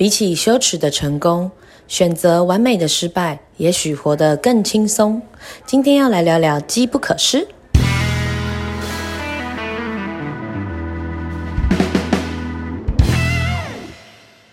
[0.00, 1.50] 比起羞耻的成功，
[1.86, 5.20] 选择完美的失败，也许活得更轻松。
[5.66, 7.46] 今天要来聊聊机不可失。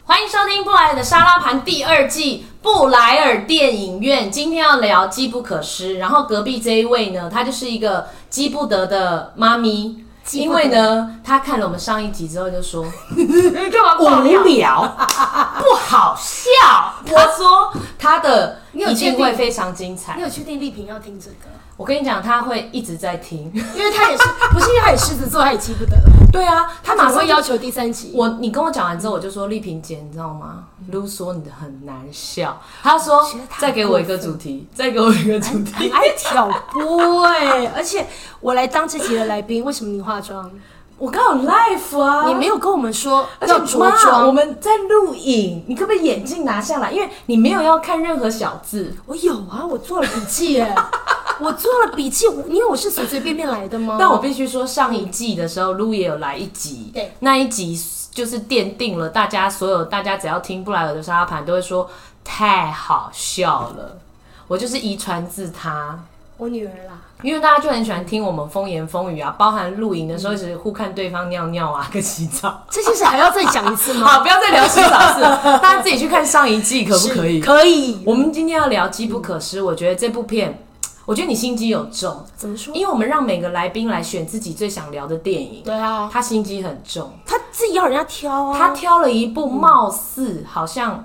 [0.03, 4.29] 欢迎收听布莱尔的沙拉盘第二季，布莱尔电影院。
[4.29, 10.03] 今天要聊机不可失，然后隔壁这一位呢，她就是一个机不得的妈咪。
[10.31, 12.83] 因为呢，他看了我们上一集之后就说
[13.15, 14.81] 无聊，
[15.59, 16.93] 不好笑。
[17.05, 20.21] 他说他的一定会非常精彩你。
[20.21, 21.47] 有确定丽萍要听这个？
[21.77, 23.51] 我跟你讲，他会一直在听。
[23.53, 25.95] 因为他也是， 不是因为他也狮子座，他也记不得。
[26.31, 28.11] 对啊，她她马马上要求第三集。
[28.15, 30.65] 我，你跟我讲完之后，我就说丽萍姐，你知道吗？
[30.91, 32.61] 露说你的很难笑。
[32.81, 33.21] 他说
[33.59, 35.89] 再给我一个主题，再给我一个主很题。
[35.89, 38.07] 爱挑拨哎、而且
[38.39, 40.51] 我来当这集的来宾，为什么你化妆？
[40.99, 44.31] 我刚有 life 啊，你没有跟我们说要着装我。
[44.31, 46.91] 们在录影，你可不可以眼镜拿下来？
[46.91, 48.95] 因为你没有要看任何小字。
[49.05, 50.75] 我有啊，我做了笔记哎，
[51.39, 53.97] 我做了笔记，因为我是随随便便来的吗？
[53.99, 57.79] 但我必须说，上一季的时候，露也有来一集，对，那一集
[58.17, 61.87] 就是奠定了大家所有大家只要听布莱尔的沙拉盘都会说
[62.23, 63.99] 太好笑了。
[64.47, 65.99] 我就是遗传自他，
[66.37, 72.63] 我女儿啦，因为大家就很喜欢听我们风言风语啊，包含露营的时候一直互看对方尿尿啊，跟洗澡。
[72.71, 74.07] 这件事还要再讲一次吗？
[74.09, 75.21] 好，不要再聊洗澡事，
[75.61, 77.39] 大家自己去看上一季可不可以？
[77.39, 78.01] 可以。
[78.03, 80.65] 我们今天要聊《机不可失》，我觉得这部片，
[81.05, 82.73] 我觉得你心机有重，怎么说？
[82.73, 88.55] 因为我们让每个来宾来选自己最想聊的电影，对啊，他心机很重，他自己要人家挑啊。
[88.55, 91.03] 他挑了一部貌似好像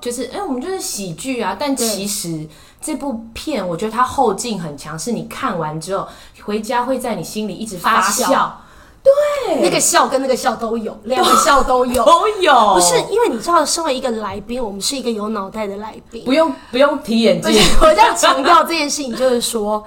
[0.00, 2.46] 就是哎、我们就是喜剧啊，但其实
[2.80, 6.06] 这部片我觉得它后劲很强，是你看完之后
[6.44, 8.50] 回家会在你心里一直发发酵酵，
[9.02, 12.04] 对，那个笑跟那个笑都有，两个笑都有。
[12.04, 16.24] 都有，不是因为你知道，身为一个来宾，我们是一个有脑袋的来宾。
[16.24, 19.82] 不用不用提眼镜，我要强调这件事情，就是说，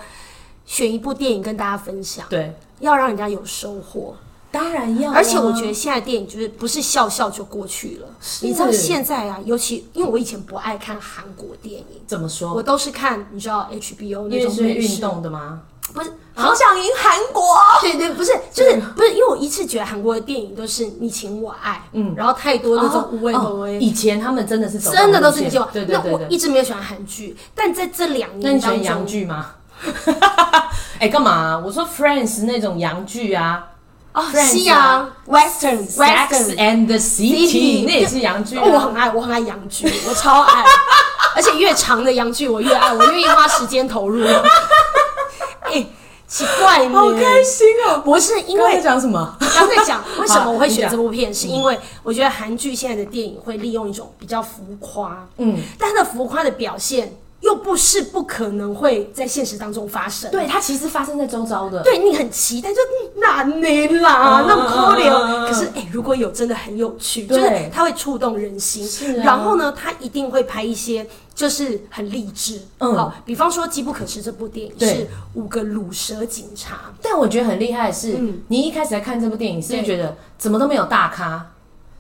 [0.66, 4.16] 选一部电影跟大家分享，对，要让人家有收获。
[4.50, 8.08] 当然要啊、而且我觉得现在电影就是不是笑笑就过去了。
[8.42, 12.54] 你知道现在啊，尤其因为我以前不爱看韩国电影，怎么说？
[12.54, 15.62] 我都是看你知道 HBO 那种美式运，动的吗？
[15.94, 16.12] 不是。
[16.34, 17.44] 好想赢韩国。
[17.82, 25.68] 对对，不是，就是不是，因为我一直觉得韩国的电影都是你情我爱，嗯，然后太多那种无为哦无畏，以前他们真的是真的都是你情我。
[25.74, 26.28] 那我对对对对。
[26.30, 29.56] 一直没有喜欢韩剧，但在这两那你喜欢年当中，洋剧吗？
[31.00, 33.68] 哎，干嘛、我说 Friends 那种洋剧啊
[34.14, 37.86] 哦西洋 Western，Sex Western，and the City，City。
[37.86, 40.64] 那也是洋剧、我很爱，我很爱洋剧，我超爱，
[41.36, 44.26] 而且越长的洋剧我越爱，我愿意花时间投入。
[45.70, 45.86] 哎、
[46.28, 48.00] 奇怪呢，好开心哦！
[48.00, 49.38] 不是因为讲什么？
[49.40, 60.30] 刚才讲 为什么我会选这部片，是因为我觉得韩剧现在的电影会利用一种比较浮夸，嗯，但它的浮夸的表现又不是不可能会在现实当中发生。
[60.32, 61.84] 对，它其实发生在周遭的。
[61.84, 65.48] 对你很期待，就嗯难你啦，那么可怜。
[65.48, 68.86] 可是哎、如果有真的很有趣，就是它会触动人心。
[68.88, 72.60] 是啊然后呢，它一定会拍一些就是很励志。
[72.80, 81.46] 嗯好，比方说《机不可失》这部电影是五个卤蛇警察，但我觉得很厉害的是，嗯你一开始在看这部电影，是不是对觉得怎么都没有大咖，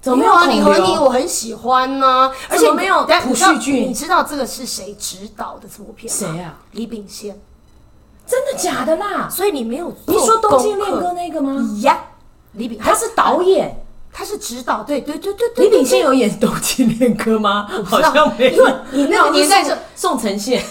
[0.07, 0.45] 怎么没没有啊？
[0.47, 6.17] 李孔刘和你我很喜欢呢、而且没有等下朴你知道叙俊你知道这个是谁指导的这部片吗？
[6.17, 6.57] 谁啊？
[6.71, 7.39] 李秉宪。
[8.25, 9.29] 真的假的啦？
[9.29, 11.61] 所以你没有你说《做东京恋歌》那个吗？
[11.81, 11.97] 呀？
[12.53, 13.83] 李秉他是导演。
[14.19, 15.65] 他是指导，对对对对对。
[15.65, 17.69] 李秉宪有演《东京恋歌》吗？
[17.85, 20.63] 好像没有，因为你那个年代是宋承宪。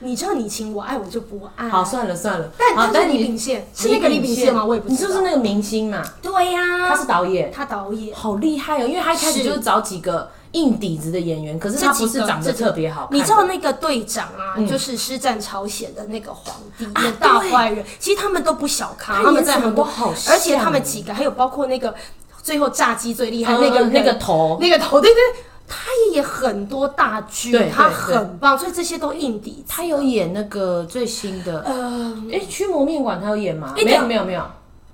[0.00, 1.68] 你知道你情我爱，我就不爱。
[1.68, 2.50] 好，算了算了。
[2.58, 4.64] 但他是李秉宪，是那个李秉宪吗？
[4.64, 5.08] 我也不你知道。
[5.08, 6.02] 就是那个明星嘛？
[6.20, 8.14] 对呀，他是导演，他导演。
[8.14, 8.86] 好厉害哦！
[8.86, 13.18] 因为他一开始就是找几个硬底子的演员，可是他不是长得特别好看。
[13.18, 16.86] 你知道那个队长啊，嗯就是施战朝鲜的那个皇帝，
[17.18, 17.84] 大坏人。
[17.98, 21.94] 其实他们都不小咖，他他们在很多好像而且他们几个还有包括那个
[22.42, 25.20] 最后炸鸡最厉害嗯那个那个头那个头，对对，
[25.66, 29.64] 他也演很多大剧，他很棒，所以这些都硬底。
[29.68, 33.74] 他有演那个最新的，呃，哎，《驱魔面馆》他有演吗？
[33.76, 34.42] 哎没有没有没有，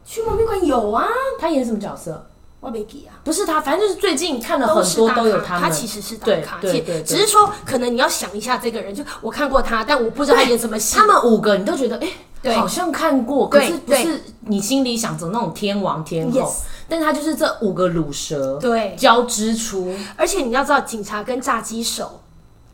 [0.04, 1.06] 驱魔面馆有啊，
[1.38, 2.26] 他演什么角色？
[2.60, 3.18] 我没记啊。
[3.24, 5.62] 不是他，反正就是最近看了很多都有他们。
[5.62, 10.96] 他其实是大对咖，对对，只是说可能你要想一下这个人，就我看过他，但我不知道他演什么戏。
[10.96, 12.08] 他们五个你都觉得哎。
[12.56, 16.52] 好像看过，可是不是你心里想着那种天王天后
[16.92, 22.20] 但是他就是这五个卤蛇对交织出，而且你要知道，警察跟炸鸡手、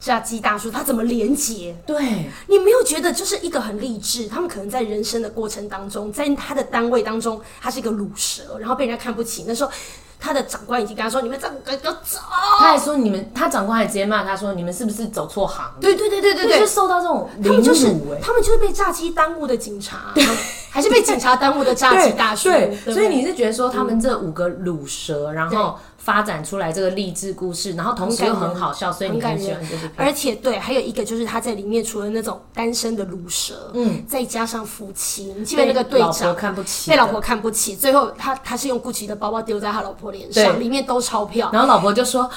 [0.01, 1.77] 炸鸡大叔他怎么连接？
[1.87, 4.27] 对，你没有觉得就是一个很励志？
[4.27, 9.45] 他们可能在人生的过程当中，在他的单位当中，他是一个卤蛇，然后被人家看不起。
[9.47, 9.71] 那时候
[10.21, 12.19] 他的长官已经跟他说：“你们这个要走。
[12.59, 17.89] 他还说你们，他长官还直接骂他说你们是不是走错行？”对对对对对对就是，受到这种凌他们就是。
[18.21, 20.13] 他们就是被炸鸡耽误的警察，
[20.71, 22.51] 还是被警察耽误的炸鸡大叔？
[22.51, 25.79] 对，所以你是觉得说他们这五个卤蛇，然后
[26.09, 29.93] 发展出来这个励志故事，然后同时又很好笑，所以你很喜欢这部片。
[29.95, 41.51] 而且对，还有一个就是他在里面除了那种单身的乳蛇，嗯，再加上夫妻，你记得那个队老婆长看不起，被老婆看不起，最后他他是用 GUCCI 的包包丢在他老婆脸上，里面都钞票。
[41.53, 42.31] 然后老婆就说：“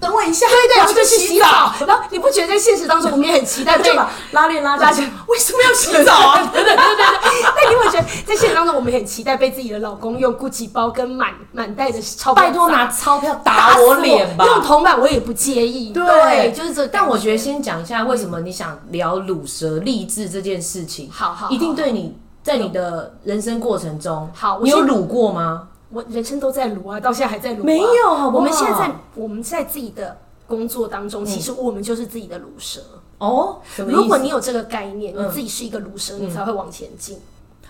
[0.00, 1.74] 等我一下，对对，我要然后就去去洗澡。
[1.86, 6.50] 然后你不觉得在现实当中，我们也很期待被就把拉链拉拉起为什么要洗澡啊？
[6.52, 7.52] 对对对对对。
[7.56, 14.44] 但你会觉得在现实当中，我们也很期待被自己的老公用 GUCCI 包跟满满袋的钞票拜托拿钞票打我脸吧！
[14.44, 15.92] 用铜板我也不介意。
[15.92, 16.86] 对就是这。
[16.86, 25.68] 但我觉得先讲一下为什么你想聊乳蛇励志这件事情，好好好一定对你在你的人生过程中，好你有乳过吗？
[25.90, 27.64] 我人生都在撸啊，到现在还在撸、啊。
[27.64, 32.80] 没有好不好我们现在在我们在自己的工作当中，其实我们就是自己的撸蛇。
[33.18, 33.58] 哦？
[33.76, 37.18] 如果你有这个概念，嗯你自己是一个撸蛇，你才会往前进。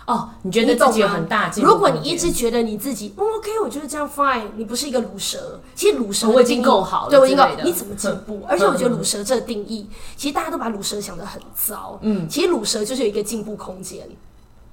[0.06, 5.60] 哦，你觉得自己有很大进步如果你一直觉得你自己、嗯、OK，我就是这样 fine，你不是一个卤蛇。
[5.74, 8.40] 其实卤蛇哦我已经够好了对我已经够之类的，你怎么进步？
[8.48, 9.86] 而且我觉得卤蛇这个定义，
[10.16, 11.98] 其实大家都把卤蛇想得很糟。
[12.00, 14.08] 嗯，其实卤蛇就是有一个进步空间。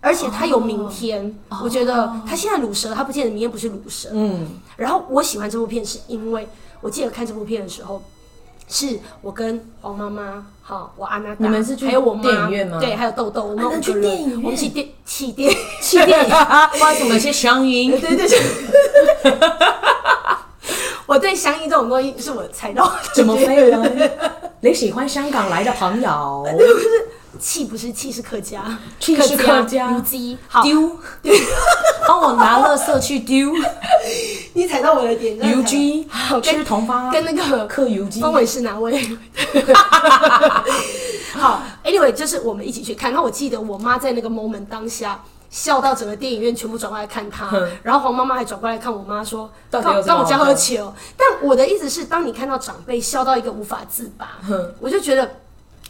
[0.05, 4.09] 而且他有明天，我觉得他现在卤蛇，他不见得明天不是卤蛇。
[4.13, 4.47] 嗯，
[4.77, 6.47] 然后我喜欢这部片，是因为
[6.79, 8.03] 我记得看这部片的时候，
[8.67, 17.89] 是我跟黄妈妈，好，我安娜，你们是去还有我妈电影院吗对，还有豆豆，我们啊去电影院我们去电气电气垫，不好意思，我们有些乡音。
[17.99, 18.39] 对 对对。
[21.07, 23.83] 我对香烟这种东西是我猜到怎么飞呢？
[24.59, 26.45] 你喜欢香港来的朋友？
[27.39, 30.37] 气不是气是客家，气是客家无鸡。
[30.47, 30.97] 好，丢，
[32.07, 33.51] 帮我拿垃圾去丢。
[34.53, 35.37] 你踩到我的点。
[35.37, 38.21] 真的踩到 UG 好吃跟同发，跟那个客 UG。
[38.21, 38.99] 风尾是哪位？
[41.35, 43.11] 好，anyway，就是我们一起去看。
[43.11, 45.21] 然后我记得我妈在那个 moment 当下。
[45.47, 47.49] 笑到整个电影院全部转过来看她，
[47.81, 54.31] 然后黄妈妈还转过来看我妈说：“到底有什么让我家喝酒。”但我的意思是，当你看到长辈笑到一个无法自拔，
[54.81, 55.29] 我就觉得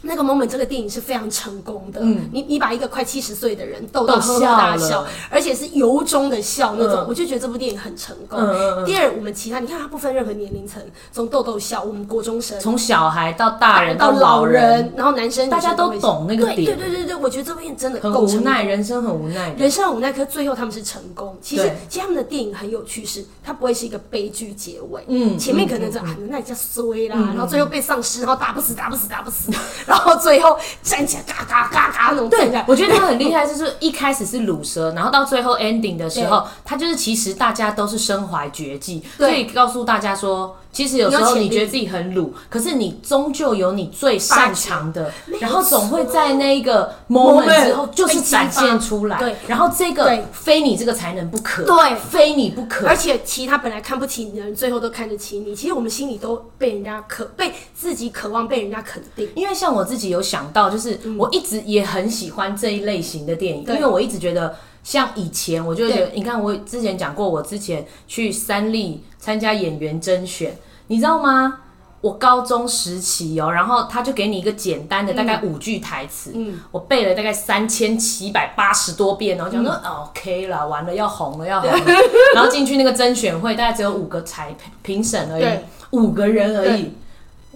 [0.06, 2.00] 那个 moment 这个电影是非常成功的。
[2.32, 8.38] 你你把一个快七十岁的人逗到逗笑大笑，而且是由衷的笑那种，嗯我就觉得这部电影很成功。
[8.38, 10.82] 嗯嗯嗯第二，我们其他你看它不分任何年龄层，
[11.12, 12.58] 从逗逗笑，我们国中生。
[12.60, 19.54] 从小孩到大人到老老人，，然后男生大家都懂那个点对对对对对，我觉得这部电影真的很无奈，人生很无奈。
[19.58, 21.36] 人生很无奈，可是最后他们是成功。
[21.40, 25.04] 其实其实他们的电影很有趣是，它不会是一个悲剧结尾。
[25.08, 29.50] 嗯前面可能是、啊，那你叫衰啦，然后最后被丧尸，然后打不死，打不死，打不死，
[29.86, 45.10] 然 后最后站起来，嘎嘎嘎嘎那种对我觉得他很厉害，就是一开始是乳蛇，然后到最后 ending 的时候，他就是其实大家都是身怀绝技，对所以告诉大家说，其实有时候你觉得自己很鲁，可是你终究有你最擅长的，
[45.40, 49.18] 然后总会在那一个 moment 之后就是展现出来。
[49.18, 52.96] 对然后这个对非你这个才能不可，对非你不可而。
[52.96, 55.54] 且其他本来看不起你的人，最后都看得起你。
[55.54, 59.28] 其实我们心里都被人家渴，被自己渴望被人家肯定。
[59.34, 63.76] 因为像我自己有想到，就是我一直也很喜欢这一类型的电影，对。
[63.76, 64.54] 因为我一直觉得。
[64.86, 70.56] 像以前我就觉得，你看我之前讲过，我之前去三立参加演员甄选，
[70.86, 71.62] 你知道吗？
[72.02, 76.60] 我高中时期哦，然后他就给你一个简单的大概五句台词，嗯。
[76.70, 81.76] 我背了大概三千七百八十多遍，然后讲说、嗯哦 OK 了，完了要红了要红了，
[82.36, 85.46] 然后进去那个甄选会，大概只有五个裁评审而已，
[85.90, 86.92] 五个人而已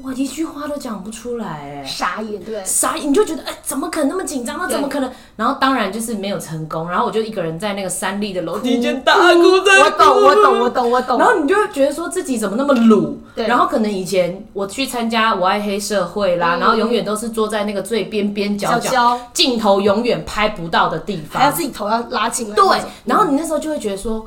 [0.00, 1.84] 对，我一句话都讲不出来哎。
[1.84, 2.62] 傻眼，对？
[2.64, 4.58] 傻眼，你就觉得哎、怎么可能那么紧张？
[4.58, 5.10] 那怎么可能？
[5.36, 11.18] 然后当然就是没有成功，然后我就一个人在那个三立的楼梯哭间大哭在我懂，我懂，我懂，我懂。
[11.18, 21.58] 然后你就会觉得说自己怎么那么鲁，对然后可能以前我去参加我爱黑社会啦，嗯然后永远都是坐在那个最边边角角，镜头永远拍不到的地方还要方。
[21.58, 24.26] 自己头要拉进来对。，然后你那时候就会觉得说，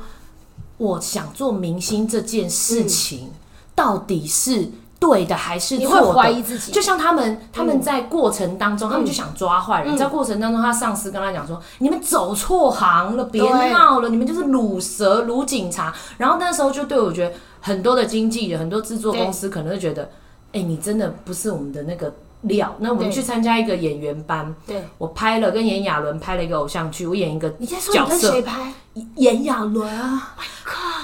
[0.78, 3.30] 我想做明星这件事情
[3.74, 6.12] 到底是对的还是你会错？
[6.12, 6.72] 怀疑自己。
[6.72, 9.96] 就像他们，他们在过程当中，他们就想抓坏人，嗯。
[9.96, 13.72] 在过程当中，他上司跟他讲说：“你们走错行了，别对。
[13.72, 20.10] 闹了，你们就是卤蛇、卤警察。”然后那时候就对我觉得很多的经纪人、很多制作公司可能会觉得
[20.52, 28.72] ：“哎、你真的不是我们的那个料。”那我们对去参加一个演员班，对，我拍了跟炎亚纶拍了一个偶像剧，我演一个你在说你跟谁拍？
[29.16, 30.34] 炎亚纶啊，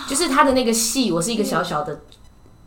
[0.09, 2.01] 就是他的那个戏，我是一个小小的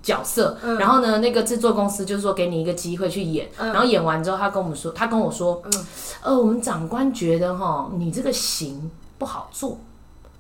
[0.04, 0.78] 角色，嗯。
[0.78, 5.86] 然后呢，那个制作公司就是说给你一个机会去演，然后演完之后，他跟我们说，他跟我说，嗯
[6.22, 9.80] 呃，我们长官觉得哈，你这个型不好做。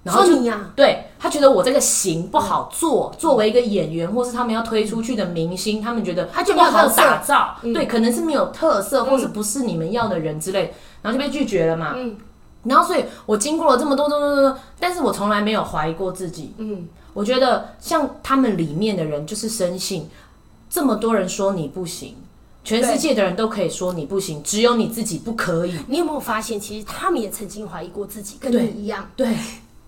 [0.03, 7.71] 然后就你呀，对他觉得我这个型不好做，作为一个演员或是他们要推出去的明星，他们觉得他就不好没有打造，嗯。
[7.71, 11.93] 对，可能是没有特色，或是不是你们要的人之类，然后就被拒绝了嘛。
[11.95, 12.17] 嗯。
[12.63, 16.53] 然后所以我经过了这么多多多多多，但是我从来没有怀疑过自己。
[16.57, 20.09] 嗯，我觉得像他们里面的人就是深信，
[20.69, 22.15] 这么多人说你不行，
[22.63, 25.77] 全世界的人都可以说你不行，只有你自己不可以。
[25.87, 29.09] 你有没有发现，其实他们也曾经怀疑过自己，跟你一样。
[29.15, 29.35] 对，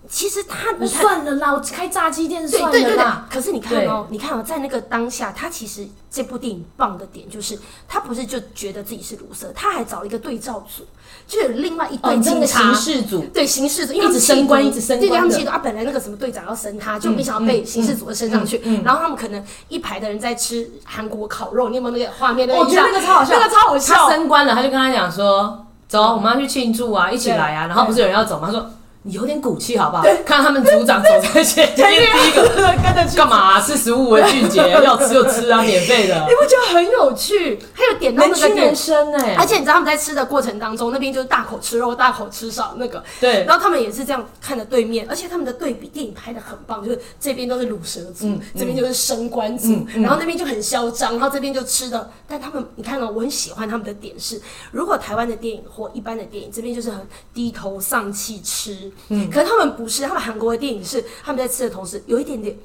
[0.10, 3.28] 其实他，那你看，算了啦，我开炸鸡店算对对对对了啦。。
[3.32, 7.58] 可是你看哦，你看哦，在那个当下，他其实这部电影棒的点就是，
[7.88, 10.84] 他不是就觉得自己是卢瑟，他还找了一个对照组，
[11.28, 12.74] 就有另外一哦，对警察。
[12.74, 18.62] 刑事组，对刑事组，因为一直升官一直升官对，他们的嫉妒啊，本来那个什么队长要升他，就没想到被刑事组的升上去。
[18.84, 22.48] 然后他们可能一排的人在吃韩国烤肉，你有没有那个画面？
[22.50, 24.10] 我觉得那个超好笑，那个超好笑他笑。
[24.12, 28.48] 升官了，他就跟他讲说：“走，我们要去庆祝啊，一起来啊。”然后不是有人要走吗？
[28.48, 28.70] 他说
[29.06, 32.44] ：“你有点骨气好不好？”看他们组长走在前面， 第一个
[32.84, 33.62] 跟着去干嘛？
[33.62, 37.58] 四十五为俊杰， 要吃就吃啊，免费的你，不觉得很有趣？
[37.74, 39.46] 还有点到能那个点屈能，伸哎而。
[39.46, 43.04] 且你知道他们在吃的过程当中，那边就是大口吃肉，大口吃少那个。
[43.20, 52.10] 对然后他们也是这样看着对面，而且他们的对比电影拍的很棒，就是这边都是卤蛇族，嗯这边就是升官族，然后那边就很嚣张，然后这边就吃的。
[52.28, 62.56] 但他们你看哦，我很喜欢他们的点是，如果台湾的电影或一般的电影，这边就是很低头丧气吃，嗯，可是他们不是，他们韩国的电影是他们在吃的同时有一点点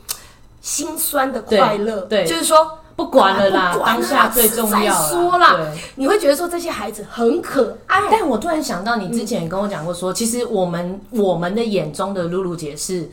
[0.60, 2.26] 心酸的快乐，对对。
[2.26, 2.78] 就是说。
[2.96, 5.80] 不管了啦不，管了当下最重要再说啦对。
[5.94, 13.08] 你会觉得说这些孩子很可爱，但我突然想到，你之前也跟我讲过说，其实我们我们的眼中的露露姐是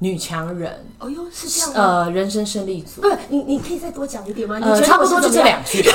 [0.00, 2.04] 女强人，哦哟，是这样吗？
[2.04, 3.00] 呃，人生胜利组。
[3.00, 4.58] 不，你你可以再多讲一点吗？
[4.58, 5.42] 你呃，差不多就这？
[5.42, 5.82] 两句。
[5.82, 5.92] 谁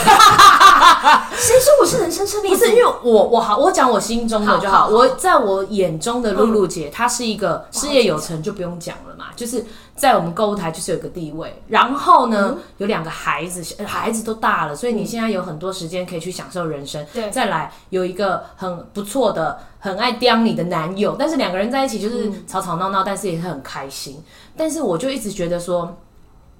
[1.60, 2.55] 说我是人生胜利组？
[2.55, 4.77] 不是因为我我好，我讲我心中的就好。
[4.77, 9.27] 好好好我在我眼中的露露姐，她是一个事业有成，就不用讲了嘛。
[9.36, 17.05] 就是在我们购物台就是有个地位，然后呢，有两个孩子，呃孩子都大了，所以你现在有很多时间可以去享受人生。
[17.13, 24.24] 对再来有一个很不错的、很爱刁你的男友，但是两个人在一起就是吵吵闹闹，但是也是很开心。
[24.56, 25.98] 但是我就一直觉得说。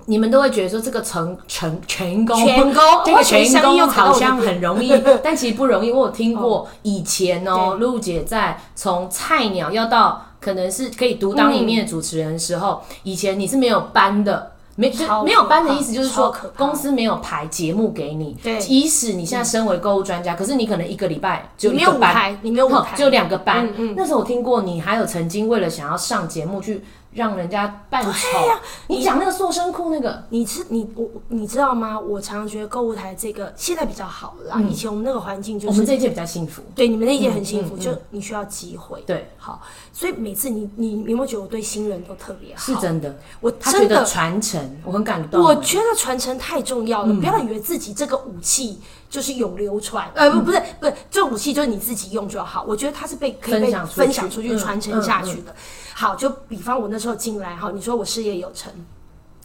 [0.06, 4.92] 你们都会觉得说这个成成全功全功 这个全功好像很容易，
[5.24, 5.90] 但其实不容易。
[5.90, 14.52] 我有听过以前哦，露姐在从菜鸟要到可能是可以独当一面的主持人的时候，以前你是没有班的。
[14.76, 14.92] 没
[15.24, 18.36] 没有班的意思，就是说公司没有排节目给你。
[18.42, 23.68] 对即使你现在身为购物专家，可是你可能一个礼拜只有一个班，没有排，你没有舞台，只有两个班。
[23.68, 28.10] 嗯嗯那时候我听过，你还有曾经为了想要上节目去让人家扮丑
[28.48, 32.00] 呀，你讲那个塑身裤那个，你知你我你知道吗？
[32.00, 34.62] 我常常觉得购物台这个现在比较好了啦。
[34.62, 36.62] 以前我们那个环境就是嗯我们这一届比较幸福。
[36.76, 39.02] 对你们那一届很幸福，嗯嗯就你需要机会。
[39.06, 42.62] 对，好，所以每次你你你有没有觉得我对新人都特别好？
[42.62, 43.16] 是真的。
[43.40, 45.44] 我真的传承，我很感动。
[45.44, 48.80] 我觉得传承太重要了，嗯不要以为自己这个武器
[49.14, 52.66] 就是有流传，呃，不，不是，不是，这武器就是你自己用就好。
[52.68, 55.54] 我觉得它是被可以被分享出去传承下去的。
[55.94, 58.74] 好，就比方我那时候进来哈，你说我事业有成，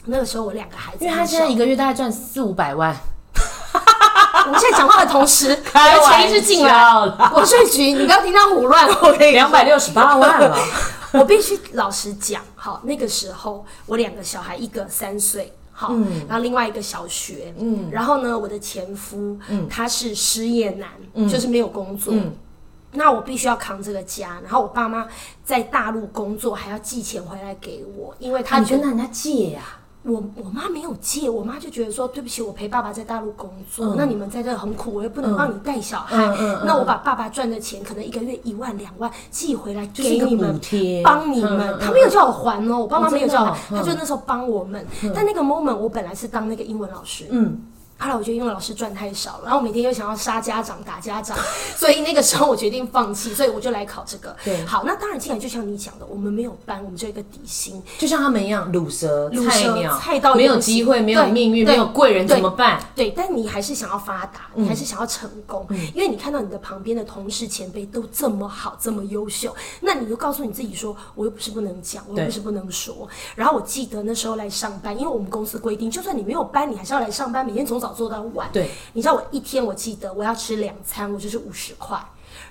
[0.06, 2.96] 那个时候我两个孩子，因为他现在一个月大概赚四五百万，
[4.46, 6.72] 我们现在讲话的同时，我的钱一直进来。
[6.72, 10.58] 来，国税局，你不要听他胡乱，我可以两百六十八万了。
[11.12, 15.52] 我必须老实讲，好，那个时候我两个小孩，一个三岁。
[15.80, 15.94] 好，
[16.26, 20.90] 然后另外一个小学，嗯，然后呢，我的前夫，嗯，他是失业男，
[21.28, 22.32] 就是没有工作，嗯。
[22.90, 25.06] 那我必须要扛这个家，然后我爸妈
[25.44, 29.62] 在大陆工作，还要寄钱回来给我，因为他你觉得人家借呀，
[30.04, 33.94] 我我妈没有借，我妈就觉得说对不起，我陪爸爸在大陆工作，嗯。
[33.98, 40.58] 那你们在这很苦，我又不能帮你带小孩，嗯嗯嗯那我把爸爸赚的钱，可能一个月一万两万寄回来给你们
[41.02, 44.86] 帮你们，他没有叫我还哦，我爸妈没有叫我哦还，他就那时候帮我们。
[45.14, 47.60] 但那个 moment 我本来是当那个英文老师，嗯，
[47.98, 51.36] 后来我觉得英文老师赚太少了，然后我每天又想要杀家长、打家长，
[51.76, 54.34] 所以那个时候我决定放弃，所以我就来考这个。
[54.44, 54.64] 对。
[54.64, 62.80] 好，那当然既然就像你讲的，我们没有班，我们就有一个底薪，就像他们一样，卤蛇、菜鸟、菜到没有机会、没有命运、没有贵人怎么办？
[62.94, 73.08] 对，但你还是想要发达，嗯你还是想要成功，因为你看到你的旁边的同事前辈都这么好，这么优秀，那你就告诉你自己说，我又不是不能讲，我又不是不能说。
[73.34, 78.48] 然后我记得那时候来上班，因为我们公司规定，就算你没有班，你还是要来上班，每天从早做到晚。
[78.52, 81.98] 对，你知道我一天，我记得我要吃两餐，我就是五十块。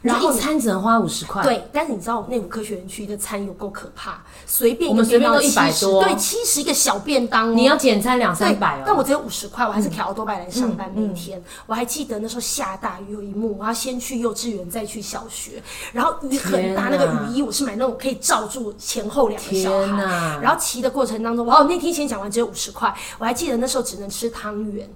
[0.01, 6.03] 然后餐只能花五十块，，对，但是你知道内湖科学园区的餐有够可怕，随便一我们个随便都便当100多。
[6.03, 8.83] 对，七十一个小便当哦，你要简餐两三百哦。
[8.85, 10.91] 但我只有五十块，我还是调多拜来上班。
[10.93, 15.61] 每天、我还记得那时候下大雨，有一幕我要先去幼稚园，再去小学，
[15.93, 19.85] 然后雨很大，那个雨衣我是买那种可以罩住前后两个小孩。
[19.85, 19.97] 天，
[20.41, 24.87] 然后骑的过程当中，哇，那天先讲完只有五十块，我还记得那时候只能吃汤圆，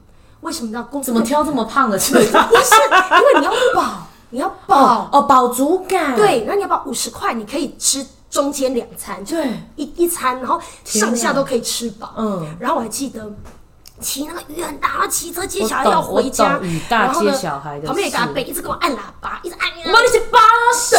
[0.41, 0.87] 为什么呢？
[0.89, 2.13] 公怎么挑这么胖的吃？
[2.13, 12.13] 不是，因为你要饱， 你要饱，哦，饱足感，对，那你要把五十块，你可以吃中间两餐，对，一一餐，然后上下都可以吃饱。
[12.17, 13.31] 嗯，然后我还记得
[13.99, 19.69] 骑那个雨很大，然后骑车接小孩要回家雨，大接小孩的旁边有个阿伯一直给我按喇叭，一直按。
[19.85, 20.39] 我帮你去八
[20.75, 20.95] 十，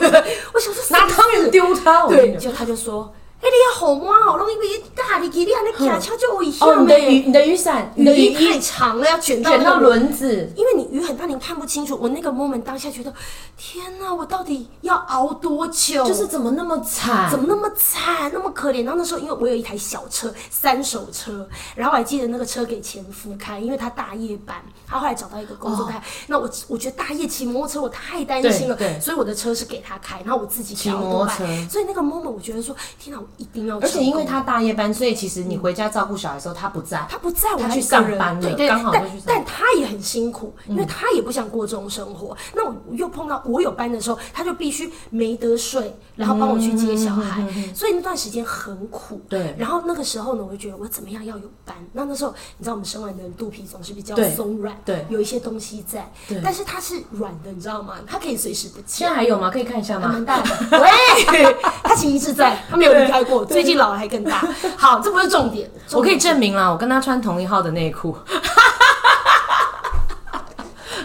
[0.54, 3.12] 我想说 拿汤圆丢他，对，就他就说。
[3.38, 4.12] 哎、你要好吗？
[4.24, 11.96] 好容易被大力给你，你骑车就危险哦，你的雨，欸你的雨伞，你的雨雨衣太长了，要卷到卷到轮轮子，因为你雨很大，你看不清楚。
[12.00, 13.12] 我那个 moment 当下觉得，
[13.56, 16.04] 天哪，我到底要熬多久？
[16.04, 17.30] 就是怎么那么惨？
[17.30, 18.82] 怎么那么惨，那么可怜？
[18.84, 24.56] 然后那时候因为我有一台小车，三手车，然后我还记得那个车给前夫开，因为他大夜班，
[24.88, 26.02] 他后来找到一个工作开。
[26.26, 37.06] 那我我觉得大夜骑摩托车我太担心了，所以我的车是给他开，然后我自己骑骑摩托车所以那个 moment 我觉得说，天哪，我一定要，而且因为他大夜班，所以其实你回家照顾小孩的时候，他不在。
[37.08, 42.36] 他不在我他去上班了对刚好就去上但他也很辛苦，因为他也不想过这种生活。
[42.54, 49.20] 那我又碰到我有班的时候，他就必须没得睡，然后帮我去接小孩，所以那段时间很苦。
[49.28, 51.76] 对然后那个时候呢，我就觉得我怎么样要有班。
[51.92, 57.96] 那那时候你知道我们生完的人肚皮总是比较松软，对有一些东西在对，但是它是软的，你知道吗？
[58.06, 59.08] 它可以随时不见现。
[59.08, 59.50] 在还有吗？
[59.50, 60.24] 可以看一下吗还蛮？
[60.24, 60.50] 大的，
[60.80, 64.38] 喂， 他其实一直在，他没有离开过， 最近老了还更大。
[64.76, 68.16] 好，这不是重点，我可以证明啦，我跟他穿同一号的内裤。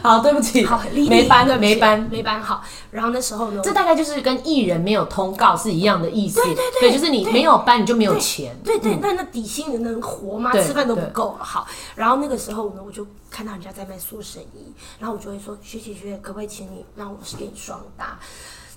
[0.04, 2.00] 好，对不起好，离，没班对没班。
[2.10, 2.64] 没班好。
[2.90, 6.42] 然后那时候呢，这大概就是跟艺人没有通告是一样的意思。
[6.42, 8.60] 对对对就是你没有班，你就没有钱。
[8.64, 10.52] 对对，那那底薪你能活吗？
[10.54, 11.38] 吃饭都不够。
[11.40, 18.18] 好，然后那个时候呢，我就看到人家在卖塑身衣，然后我就会说，学姐学姐，可不可以请你让我是给你双搭？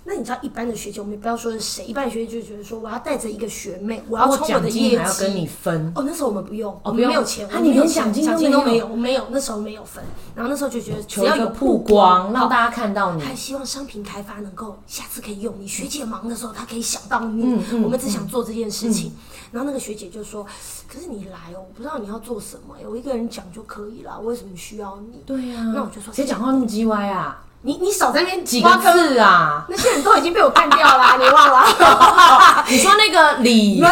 [0.06, 5.46] 那你知道一般的学姐，我们也不要说是谁，一般的学姐就觉得说，我要带着一个学妹，我要我冲我的业还要跟你。
[5.46, 5.92] 分。
[5.94, 10.02] 哦，那时候我们不用，我们没有钱，啊我们连奖金都没有我没有，那时候没有分。
[10.34, 13.22] 然后那时候就觉得只要有曝曝光，让大家看到你。
[13.22, 15.66] 还希望商品开发能够下次可以用你。
[15.66, 17.44] 学姐忙的时候，她可以想到你。
[17.44, 19.12] 嗯嗯我们只想做这件事情。
[19.52, 20.44] 然后那个学姐就说
[20.88, 27.44] ：“可是你来哦，我不知道你要做什么耶，我一个人讲就可以了，我为什么需要你？”对呀、那我就说谁讲话那么叽歪啊？
[27.66, 29.64] 你你少在那边几个挖坑，字啊？
[29.70, 32.64] 那些人都已经被我干掉了， 你忘了？
[32.68, 33.82] 你说那个李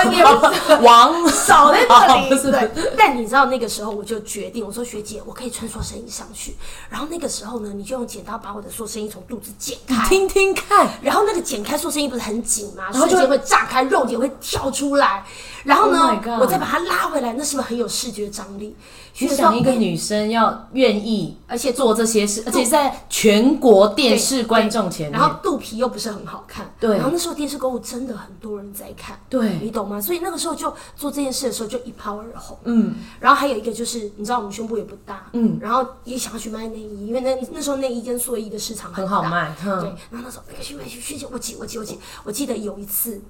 [0.82, 2.28] 王少在这哦里。
[2.28, 6.54] 不是不对，但你知道那个时候我就决定，我说学姐，我可以穿塑身衣上去。
[6.90, 10.06] 然后那个时候呢，你就用剪刀把我的塑身衣从肚子剪开。
[10.06, 12.84] 听听看，然后那个剪开塑身衣不是很紧吗？
[12.92, 15.24] 然后就瞬间会炸开，肉也会跳出来。
[15.64, 18.76] 然后 Oh 呢我再把它拉回来，那是不是很有视觉张力？
[19.14, 26.96] 想一个女生要愿意，而且做这些事，而且在全国电视对观众前面，然后肚皮又不是很好看，对。
[26.96, 29.60] 然后那时候电视购物真的很多人在看，对。
[29.62, 30.00] 你懂吗？
[30.00, 32.58] 所以那个时候就做这件事的时候就一炮而红。
[32.64, 35.56] 嗯，然后还有一个就是，你知道我们胸部也不大，嗯。
[35.60, 38.96] 然后也想要去卖内衣，因为那那时候内衣跟睡衣的市场大。
[38.96, 39.72] 很好卖，对，，
[40.10, 43.20] 然后那时候那个去买去去去，我记我记我记，我记得有一次，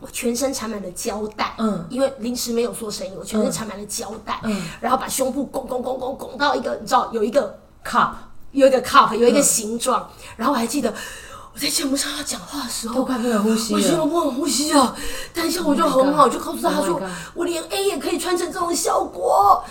[0.00, 1.84] 我全身缠满了胶带，嗯。
[1.90, 4.62] 因为临时没有做生意，我全身缠满了胶带，嗯。
[4.80, 8.12] 然后把胸部拱拱拱拱拱到一个，你知道有一个 cup
[8.54, 10.94] 有一个 cup，有一个嗯形状，然后我还记得
[11.52, 12.94] 我在节目上要讲话的时候。
[12.94, 13.98] 都快不能呼吸我心了。
[13.98, 14.96] 中不能呼吸啊！
[15.34, 19.62] 但是我就 Oh 很好，God 就告诉他 Oh my 说 God 我连 A 也可以穿成这种效果。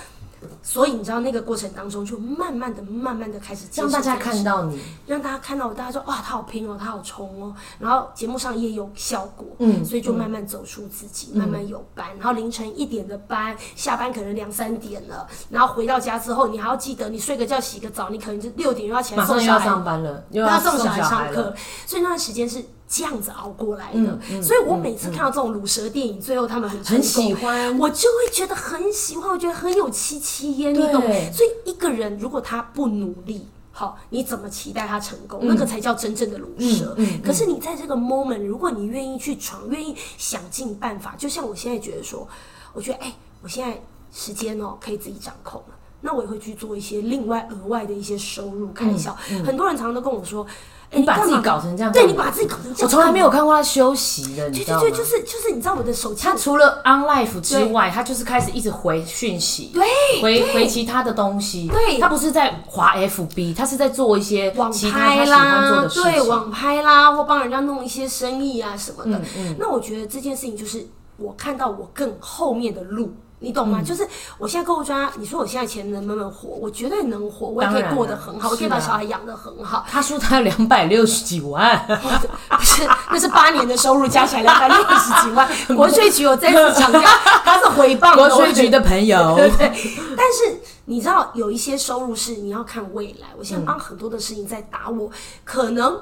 [0.61, 21.53] 所以你知道那个过程当中，就慢慢的、慢慢的开始让大家看到你，让大家看到我，大家说哇，他好拼哦，他好冲哦，然后节目上也有效果，嗯所以就慢慢走出自己，慢慢有班，然后凌晨一点的班，下班可能两三点了，然后回到家之后，你还要记得你睡个觉、洗个澡，你可能就六点又要起来送小孩，上班了，又要送送小孩上课。，
[21.85, 24.19] 所以那段时间是这样子熬过来的。
[24.39, 31.01] 所以我每次看到这种乳蛇电影，最后他们很成很喜欢我就会觉得很喜欢，我觉得很有戚戚焉，你对懂？
[31.33, 33.47] 所以一个人如果他不努力。
[33.75, 35.39] 好，你怎么期待他成功？
[35.45, 36.43] 那个才叫真正的卤
[36.77, 36.93] 蛇。
[36.95, 42.27] 嗯嗯嗯可是你在这个 moment，如果你愿意去闯，愿意想尽办法，就像我现在觉得说，
[42.71, 49.17] 我觉得哎、我现在时间哦可以自己掌控了，那我也会去做一些另外额外的一些收入开销。
[49.31, 50.45] 嗯很多人常常都跟我说。
[50.93, 54.81] 哎你把自己搞成这样，对你把自己搞成这样，我从来没有看过他休息的，你知道吗？
[54.81, 59.83] 对对对，就是就是，你知道我的手机他除了 on life 之外，他就是开始一直回讯息，对
[60.21, 61.67] 回对回其他的东西。
[61.67, 66.27] 对他不是在滑 FB，他是在做一些网拍他喜欢做啦的，事对，情。
[66.29, 69.19] 网拍啦，或帮人家弄一些生意啊什么的。
[69.37, 70.85] 嗯那我觉得这件事情就是
[71.17, 73.13] 我看到我更后面的路。
[73.43, 73.79] 你懂吗？
[73.81, 76.47] 嗯就是我现在购物专家，你说我现在钱能不能活？
[76.47, 79.85] 我绝对能活，我也可以过得很好，我可以把小孩养得很好。
[79.87, 85.47] 他说他两百六十几万， 不是，那是八年的收入加起来两百六十几万。
[85.75, 87.01] 国税局我再次强调，
[87.43, 89.71] 他是回报国税局的朋友，对对，
[90.15, 93.27] 但是你知道有一些收入是你要看未来。
[93.37, 95.09] 我现在帮很多的事情在打我，
[95.43, 95.99] 可能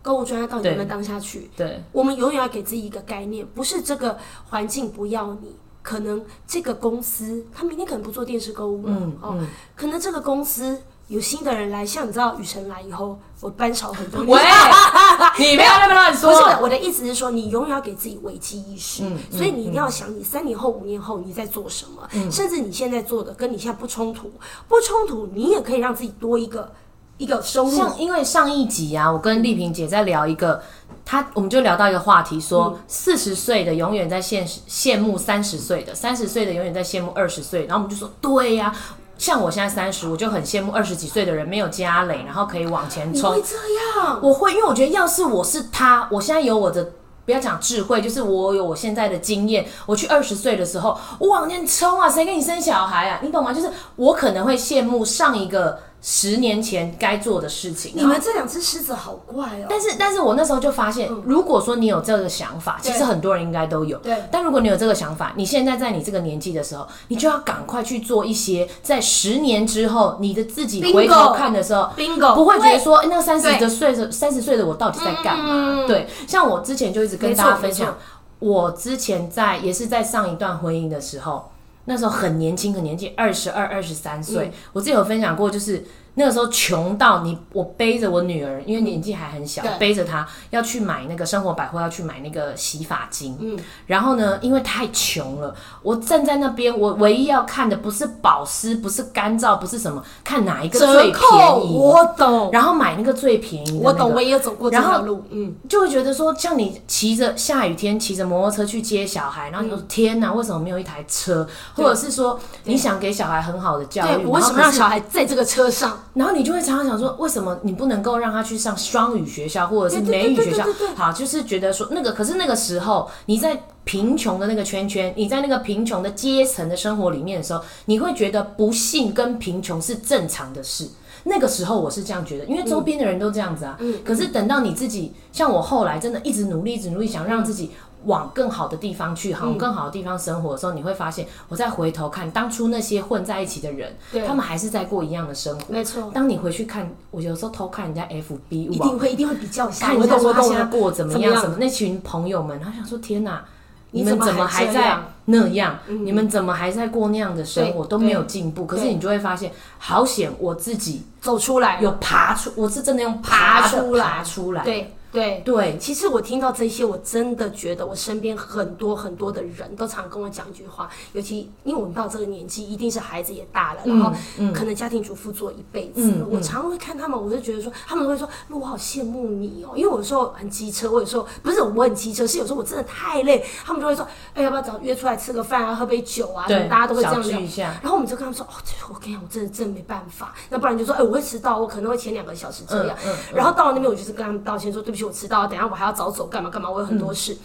[0.00, 1.50] 购物专家到底能不能当下去？
[1.56, 4.16] 对，我们永远要给自己一个概念，不是这个
[4.50, 9.38] 环境不要你，可能这个公司他明天可能不做电视购物了，嗯哦，
[9.76, 14.22] 可能这个公司有新的人来，像你知道雨辰来以后，我班少很多。
[14.22, 14.40] 喂，
[15.38, 16.58] 你不要那么乱不是说。
[16.62, 24.32] 我的意思是说，你永远要给自己危机意识，嗯所以你一定要想，你三年后、五年后你在做什么，嗯甚至你现在做的跟你现在不冲突，
[24.66, 26.72] 不冲突，你也可以让自己多一个
[27.18, 27.70] 一个收入。
[27.70, 30.62] 像因为上一集啊，我跟丽萍姐在聊一个，
[31.04, 38.74] 她我们就聊到一个话题，说四十岁的永远在羡羡慕三十岁的，三十岁的永远在羡慕二十岁，然后我们就说对呀、
[39.16, 43.42] 像我现在三十，我就很羡慕二十几岁的人没有家累，然后可以往前冲会。
[43.42, 43.56] 这
[44.02, 44.18] 样？
[44.22, 46.92] 我会，因为我觉得要是我是他，我现在有我的。
[47.26, 49.66] 不要讲智慧，就是我有我现在的经验。
[49.86, 52.06] 我去二十岁的时候，我往前冲啊！
[52.06, 53.18] 谁给你生小孩啊？
[53.22, 53.50] 你懂吗？
[53.50, 57.92] 就是我可能会羡慕上一个十年前该做的事情。
[57.94, 59.66] 你们这两只狮子好怪哦。
[59.70, 63.96] 但是，但是我那时候就发现，如果说你有这个想法，其实很多人应该都有。
[63.98, 64.14] 对。
[64.30, 75.46] 但如果你有这个想法，你现在在你这个年纪的时候，你就要赶快去做一些，在十年之后，你的自己回头看的时候 bingo 不会觉得说，哎那三十的岁的三十岁的我到底在干嘛？
[75.48, 77.96] 嗯对，像我之前就一直跟大家分享，
[78.40, 81.50] 我之前在也是在上一段婚姻的时候，
[81.86, 84.50] 那时候很年轻，很年轻，二十二、二十三岁。
[84.72, 85.84] 我自己有分享过，就是
[86.16, 93.36] 那个时候穷到你，我背着我女儿，因为年纪还很小，对背着她要去买那个生活百货，要去买那个洗发精。
[93.40, 103.84] 嗯，然后呢，因为太穷了，我站在那边，我唯一要看的不是保湿，不是干燥，不是什么，看哪一个最便宜，我懂，然后买那个最便宜的、那个。
[103.84, 105.24] 我懂，我也有走过这条路。
[105.30, 111.44] 嗯，就会觉得说，像你骑着下雨天骑着摩托车去接小孩，然后你说、天哪，为什么没有一台车？
[111.74, 115.98] 或者是说你想给小孩很好的教对，育，我为什么让小孩在这个车上？
[116.14, 120.64] 然后你就会常常想说，为什么你不能够让他去上双语学校或者是美语学校？
[120.94, 130.88] 好，就是觉得说那个，可是那个时候你在贫穷的那个圈圈，你在那个贫穷的阶层的生活里面的时候，你会觉得不幸跟贫穷是正常的事。
[131.26, 133.78] 那个时候我是这样觉得，因为周边的人都这样子啊。
[134.04, 137.70] 可是等到你自己，像我后来真的一直努力，一直努力，想让自己
[138.06, 145.64] 往更好的地方去，往更好的地方生活的时候，你会发现，我再回头看当初那些混在一起的人，他们还是在过一样的生活。
[145.68, 149.86] 没错，当你回去看，我有时候偷看人家 FB，一定会一定会比较一下。
[149.86, 150.64] 看一下我懂，我懂说他现在。
[150.64, 153.44] 过怎么样，怎么样什么那群朋友们，他想说天哪，
[153.92, 155.78] 你们怎么还在那样？
[155.86, 158.66] 你们怎么还在过那样的生活，都没有进步？
[158.66, 164.64] 可是你就会发现，好险我自己走出来有爬出，我是真的用爬出来爬出来。
[164.64, 174.12] 对对对，其实我听到这些，我真的觉得我身边很多很多的人都常跟我讲一句话，尤其因为我们到这个年纪，一定是孩子也大了，然后
[174.52, 176.26] 可能家庭主妇做一辈子了。
[176.28, 187.74] 嗯我常会看他们，我就觉得说，他们会说，那我好羡慕你哦，因为我有时候很机车，我有时候不是我很机车，是有时候我真的太累，他们就会说，哎，要不要找约出来吃个饭啊，喝杯酒啊，对大家都会这样聊一下。
[187.82, 190.34] 然后我们就跟他们说，哦，这我跟你讲，我真的真的没办法。
[190.50, 192.96] 那不然就说，哎、我会迟到，我可能会前两个小时这样。
[193.32, 197.36] 然后到了那边，我就是跟他们道歉说，对不起，我迟到，等下我还要早走，干嘛干嘛，我有很多事。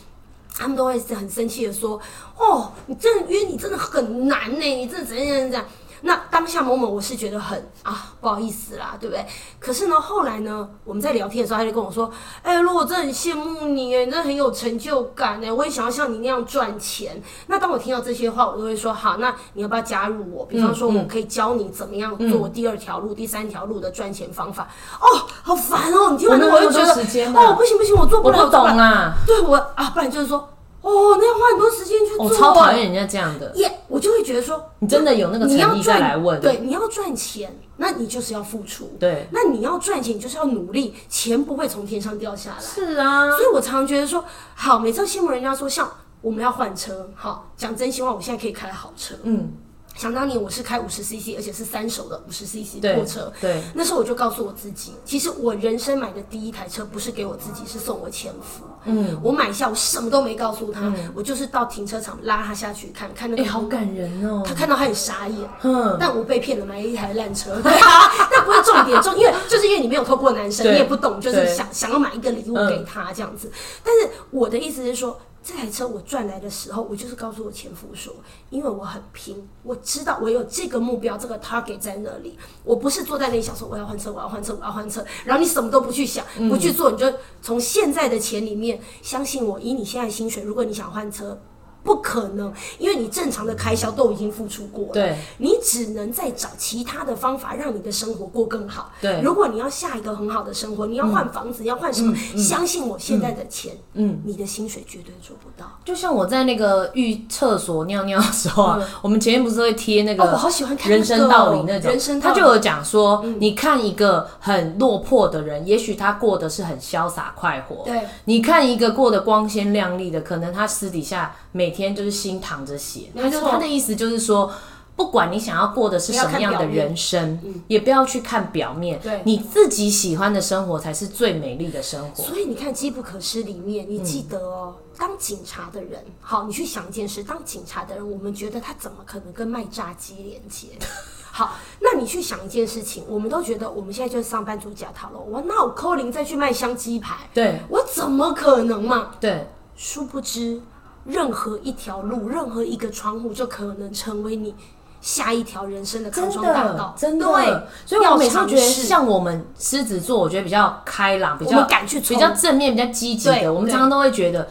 [0.51, 1.99] 他们都会很生气的说
[2.37, 5.65] ：“哦，你真的约你真的很难呢，你真的怎样怎样怎样。”
[6.01, 9.25] 那当下某某我是觉得很啊不好意思啦，对不对？
[9.59, 12.09] 可是呢，后来呢，我们在聊天的时候，他就跟我说
[12.41, 20.45] ：“哎、如果真的很羡慕你，哎，你真的很有成就感，哎，我也想要像你那样赚钱。”那当我听到这些话，我都会说：“好，那你要不要加入我？
[20.45, 24.67] 比方说，我可以教你怎么样做第二条路、第三条路的赚钱方法。”
[24.99, 26.11] 哦，好烦哦！
[26.11, 26.91] 你听完之后，我就觉得
[27.33, 30.47] 哦，不行不行，我做不了，我不懂啊，对我啊，不然就是说，
[30.81, 33.51] 哦，那要花很多时间去做，我超讨厌人家这样的。
[33.55, 36.39] 耶我就会觉得说，你真的有那个你要诚意再赚来问？
[36.39, 42.61] 对，你要赚钱，那你就是要付出，对，那你要赚钱，你就是要努力，钱不会从天上掉下来。
[42.61, 44.23] 是啊，所以我常常觉得说，
[44.55, 49.51] 好，每次羡慕人家说，像我们要换车，好，讲真心话，我现在可以开好车，嗯，
[49.99, 53.29] 想当年我是开五十 CC，而且是三手的五十 CC 对破车。
[53.41, 58.63] 对，那时候我就告诉我自己，其实我人生买的第一台车不是给我自己，是送我前夫。
[58.85, 63.51] 嗯，我买下我什么都没告诉他，我就是到停车场拉他下去看看那哎、个。
[63.51, 64.41] 好感人哦。
[64.47, 67.59] 他看到他很傻眼，嗯，但我被骗了，买了一台烂车。
[67.61, 73.51] 那不是重点，重因为就是因为你没有透过男生，你也不懂，就是想想要买一个礼物给他这样子。
[73.83, 78.13] 但是我的意思是说，这台车我赚来的时候，我就是告诉我前夫说，
[78.49, 91.39] 因为我很拼，我知道我有这个目标，这个 target 在那里，我不是坐在那里想说我要换车，我要换车，我要换车，然后你什么都不去想，不去做，你就从现在的钱里面，相信我，以你现在薪水，如果你想换车。
[91.83, 98.91] 不可能，因为你正常的开销都已经付出过了，对，你只能再找其他的方法让你的生活过更好。
[99.01, 99.21] 对。
[99.21, 102.15] 如果你要下一个很好的生活，你要换房子，你要换什么？
[102.37, 105.79] 相信我，现在的钱，嗯，你的薪水绝对做不到。
[105.85, 123.11] 就像我在那个浴厕所尿尿的时候啊，我们前面不是会贴那个哦我好喜欢看人生道理那种，人生他就有讲说，你看一个很落魄的人，也许他过得是很潇洒快活，对，你看一个过得光鲜亮丽的，可能他私底下每天就是心淌着血。
[123.15, 124.51] 他就他的意思就是说，
[124.95, 132.23] 不管你想要过的是什么样的人生，也不要去看表面，对你自己喜欢的生活才是最美丽的生活。
[132.23, 140.67] 所以你看《机不可失》里面，你记得哦，当警察的人，好，你去想一件事，当警察的人，我们觉得他怎么可能跟卖炸鸡连接？
[141.31, 147.29] 好，那你去想一件事情，我们都觉得我们现在就是上班族假套了，我那我扣零再去卖香鸡排？
[147.33, 149.11] 对我怎么可能嘛？
[149.21, 150.61] 对，殊不知，
[151.05, 154.53] 任何一条路，任何一个窗户，就可能成为你
[155.01, 156.93] 下一条人生的康真庄大道的。
[156.97, 163.53] 真的对，，所以我每次觉得，像我们狮子座，我觉得比较开朗，比较敢去比较正面、比较积极对的。
[163.53, 164.47] 我们常常都会觉得。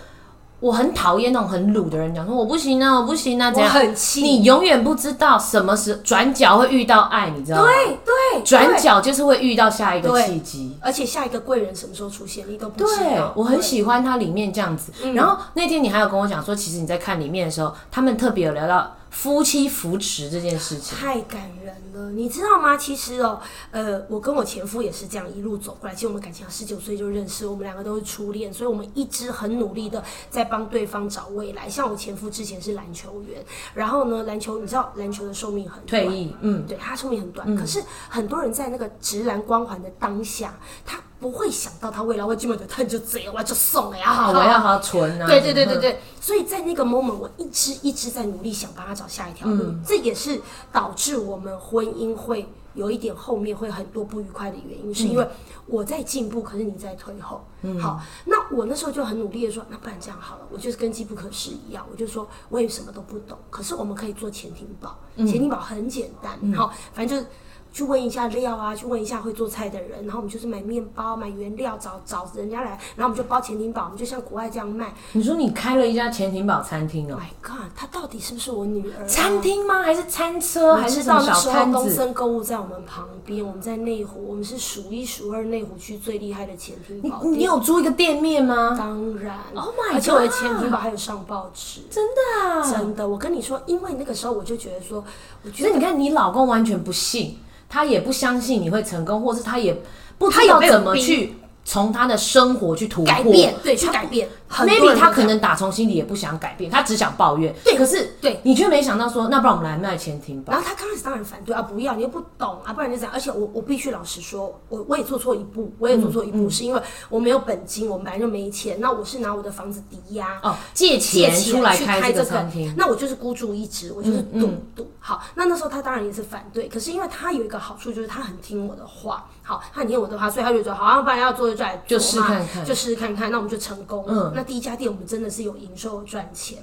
[0.60, 3.72] 我很讨厌那种很鲁的人，讲说我不行啊，我不行啊，怎我样？
[3.72, 4.22] 很气。
[4.22, 7.68] 你永远不知道什么时转角会遇到爱，你知道吗？
[7.68, 10.76] 对对，转角就是会遇到下一个契机。
[10.80, 14.92] 而且下一个贵人什么时候出现，你都不知对道。，我很喜欢它里面这样子。
[15.14, 20.96] 然后那天你还有跟我讲说，其实你在看里面的时候，他们特别有聊到夫妻扶持这件事情。
[20.96, 22.76] 太感人了，你知道吗？
[22.76, 23.40] 其实哦，
[23.70, 25.94] 呃，我跟我前夫也是这样一路走过来。
[25.94, 31.68] 其实我们感情十九岁就认识，我们两个都是初恋，所以我们一直很努力的在帮对方找未来。
[31.68, 33.44] 像我前夫之前是篮球员，
[33.74, 44.68] 然后呢，篮球你知道篮球的寿命很短退役，嗯，对他寿命很短，可是很多人在那个直男光环的当下，他不会想到他未来会这么的疼就这样，我就送了呀，好，我要好？
[44.74, 45.26] 好存啊。
[45.26, 55.28] 对对对对对，所以在那个 moment，我一直一直在努力想帮他找下一条路，这也是导致我们婚姻会有一点后面会很多不愉快的原因，是因为
[55.66, 57.44] 我在进步，可是你在退后。
[57.80, 67.28] 好，那我那时候就很努力的说，那不然这样好了，我就是跟机不可失一样，我就说我也什么都不懂，可是我们可以做潜艇堡，潜艇堡很简单，好，反正就是。
[67.72, 74.92] 去问一下料啊，去问一下会做菜的人，然后我们就是买面包、买原料，找找人家来，然后我们就包潜艇堡，我们就像国外这样卖。
[75.12, 79.06] 你说你开了一家潜艇堡餐厅哦、My God，她到底是不是我女儿、啊？
[79.06, 79.82] 餐厅吗？
[79.82, 80.72] 还是餐车？
[80.72, 81.72] 我还是知什么小道那时候摊子？
[81.72, 87.32] 东森购物在我们旁边，我们在内湖，我们是数一数二内湖区最厉害的潜艇堡店。
[87.32, 88.74] 你有租一个店面吗？
[88.76, 91.82] 当然 Oh my 而且我的 God 潜艇堡还有上报纸。
[91.90, 92.62] 真的啊！
[92.70, 95.04] 真的，我跟你说，因为那个时候我就觉得说，
[95.42, 99.76] 我觉得所以你看，你老公完全不信，他也不相信你会成功，或是他也
[100.16, 104.28] 不知道怎么去从他的生活去突破改变，对，去改变。
[104.50, 107.54] Maybe 他可能打从心里也不想改变，他只想抱怨。
[107.64, 110.60] 对可是对你却没想到说，那不然我们来卖前厅吧然。
[110.60, 113.12] 后他刚开始当然反对啊，不要，你又不懂啊，不然就这样。
[113.12, 120.38] 而且我我必须老实说，我我也做错一步，我也做错一嗯步，是因为我没有本金，我们本来就没钱，那我是拿我的房子抵押。
[120.42, 124.90] 哦，借借钱出来开这这个餐厅，那我就是孤注一掷，我就是赌嗯赌。
[124.98, 134.32] 好，那那时候他当然也是反对，可是因为他有一个好处，就是他很听我的话，好，他很听我的话，所以他就说，好，啊不然要做就来做就试嘛看看就试试看看，那我们就成功了。
[134.38, 136.58] 那第一家店我们真的是有营收有赚钱，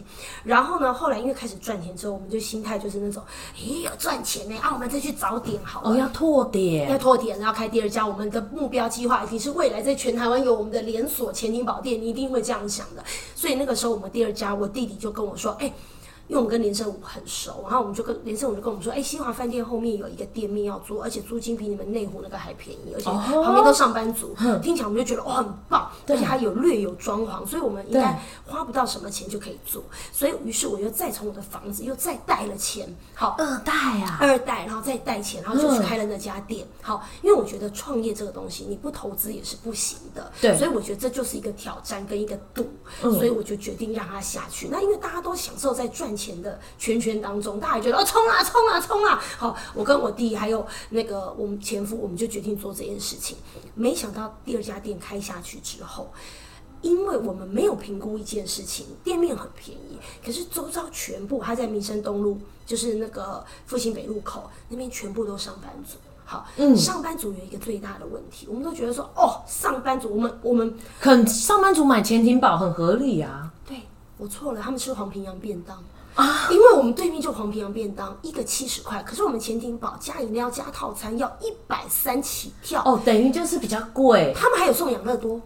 [0.45, 3.21] 然后呢，后来因为开始赚钱之后，我们就心态就是那种，
[3.53, 5.89] 咦，有赚钱呢，啊，我们再去找点好了。
[5.89, 6.49] 哦，要拓
[6.89, 8.07] 要，拓点，然后开第二家。
[8.07, 13.03] 我们的目标计划一定是未来在全台湾有我们的连锁潜艇宝店，你一定会这样想的。
[13.35, 15.69] 所以那个时候我们第二家，我弟弟就跟我说，哎、
[16.27, 29.83] 因为我们跟连胜武很熟，然后我们就跟连胜武就跟我们说，哎、新华饭店后面有一个店面要租，而且租金比你们内湖那个还便宜，而且哦旁边都上班族，听起来我们就觉得哦很棒，而且还有略有装潢，所以我们应该花不到什么钱就可以做。
[30.11, 36.65] 所以于是我又再从我的房子又再贷了钱，好，二代啊，二代，然后再贷钱，然后就去开了那家店。
[36.81, 40.31] 好，因为我觉得创业这个东西，你不投资也是不行的。
[40.41, 42.67] 对所以我觉得这就是一个挑战跟一个赌，
[43.01, 44.69] 所以我就决定让他下去。
[44.71, 49.21] 那因为大家都享受在赚赚钱的圈圈当中，大家觉得哦冲啊冲啊冲啊！
[49.37, 53.37] 好，我跟我弟还有那个我们前夫，我们就决定做这件事情。
[53.73, 56.09] 没想到第二家店开下去之后。
[56.81, 65.97] 因为我们没有评估一件事情，店面很便宜，可是周遭全部，他在民生东路，就是那个复兴北路口那边，全部都上班族。
[66.25, 73.51] 好，嗯，上班族有一个最大的问题，我们都觉得说，哦，上班族，我们我们，肯上班族买潜艇堡很合理啊。
[73.67, 73.81] 对，
[74.17, 75.83] 我错了，他们吃黄平洋便当
[76.15, 84.33] 啊，因为我们对面就黄皮洋便当，一个七十块，可是我们前庭堡加饮料加套餐要一百三起跳，哦，等于就是比较贵。
[84.35, 85.41] 他们还有送养乐多。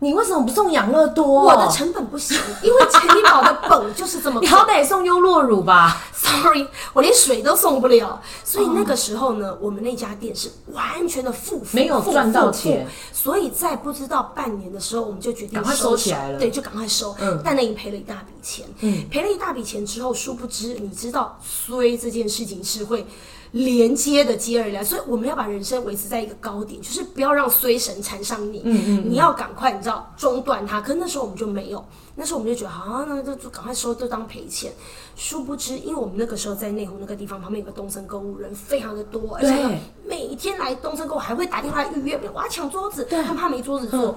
[0.00, 1.42] 你为什么不送养乐多？
[1.42, 4.40] 我的成本不行，因为陈怡宝的本就是这么。
[4.40, 6.04] 你好歹送优酪乳吧。
[6.14, 8.20] Sorry，我连水都送不了。
[8.44, 12.86] 所以那个时候呢，我们那家店是完全的负没有赚到钱。
[13.12, 16.38] 所以在不知道半年的时候，我们就决定赶快收起来了。
[16.38, 17.16] 对，就赶快收。
[17.18, 17.40] 嗯。
[17.44, 18.66] 但那已经赔了一大笔钱。
[18.80, 19.08] 嗯。
[19.10, 23.04] 赔了一大笔钱之后，殊不知你知道衰这件事情是会。
[23.52, 28.60] 连接的接而来，所以我们要把人生维持在一个高点，就是不要让衰神缠上你。
[28.64, 30.80] 嗯嗯，你要赶快，你知道中断它。
[30.80, 31.84] 可是那时候我们就没有，
[32.14, 34.72] 那时候我们就觉得，好，那就就赶快收，就当赔钱。
[35.16, 44.16] 殊不知，因为我们那个时候在内湖那个地方旁边有个东森购物，人非常的多，而且每天来东森购物还会打电话预约，我要抢桌子，他怕没桌子坐。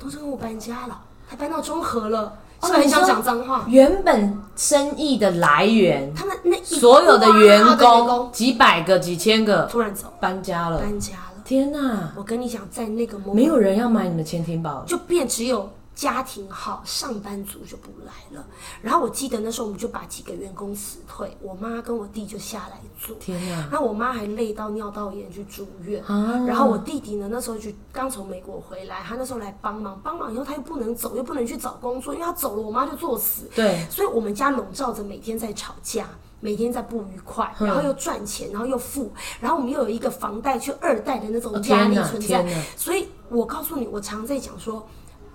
[0.00, 2.38] 东森购物搬家了，他搬到中和了。
[2.62, 3.64] 是不是很想讲脏话？
[3.68, 11.42] 原本生意的来源，他们那所有的员工几百个、几千个，突然走，搬家了，搬家了。
[11.44, 12.12] 天哪！
[12.16, 15.68] 我跟你讲，在那个没有人要买你的潜艇堡，就变只有。
[15.98, 18.46] 家庭好上班族就不来了，
[18.80, 23.16] 然后我记得那时候我们就把几个员工辞退，我妈跟我弟就下来做。
[23.16, 23.68] 天哪！
[23.72, 26.00] 那我妈还累到尿道炎去住院，
[26.46, 33.50] 然后我弟弟呢那时候就刚从美国回来，他那时候来帮忙，帮忙以后他又不能走，又不能去找工作，因为他走了我妈就作死。
[33.56, 36.08] 对，所以我们家笼罩着每天在吵架，
[36.38, 42.46] 每天在不愉快，然后又赚钱，然后又付，然后我们又有一个房贷去二代的那种压力存在。
[42.76, 44.86] 所以我告诉你，我常在讲说。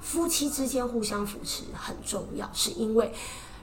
[0.03, 3.11] 夫妻之间互相扶持很重要，是因为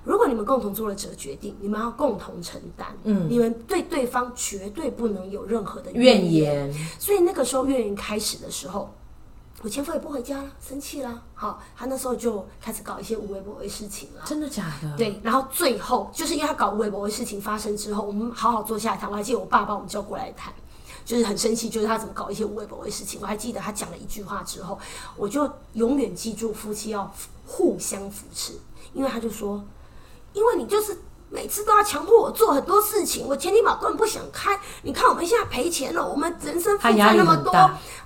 [0.03, 2.89] 如果你们共同做了这个决定，你们要共同承担。
[3.05, 6.73] 嗯，你们对对方绝对不能有任何的怨言。
[6.99, 8.91] 所以那个时候怨言开始的时候，
[9.61, 11.23] 我前夫也不回家了，生气了。
[11.35, 14.23] 好，他那时候就开始搞一些无微不微事情了。
[14.25, 14.97] 真的假的？
[14.97, 15.21] 对。
[15.23, 19.11] 然后最后就是因为他搞无微不微事情发生之后，我们好好坐下来谈。
[19.11, 20.51] 我还记得我爸把我们叫过来谈。
[21.11, 23.19] 就是很生气，就是他怎么搞一些无微不微事情。
[23.21, 24.79] 我还记得他讲了一句话之后，
[25.17, 27.13] 我就永远记住夫妻要
[27.49, 28.53] 互相扶持，
[28.95, 29.65] 因为他就说，
[30.33, 30.97] 因为你就是。
[31.33, 34.59] 每次都要强迫我做很多事情，我前天宝根本不想开。
[34.83, 37.53] 你看我们现在赔钱了，我们人生负债那么多，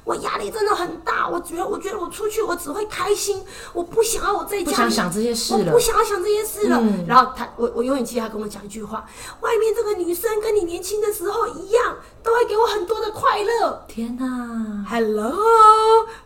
[0.04, 1.26] 我压力真的很大。
[1.26, 4.64] 我觉得，我觉得我出去我只会开心，我不想要我在家。
[4.64, 5.72] 不想想这些事了。
[5.72, 6.78] 我不想要想这些事了。
[7.08, 9.06] 然后他，我我永远记得他跟我讲一句话：
[9.40, 13.84] 外面这个女生跟你年轻的时候一样，都会给我很多的快乐。
[13.88, 15.34] 天哪，Hello，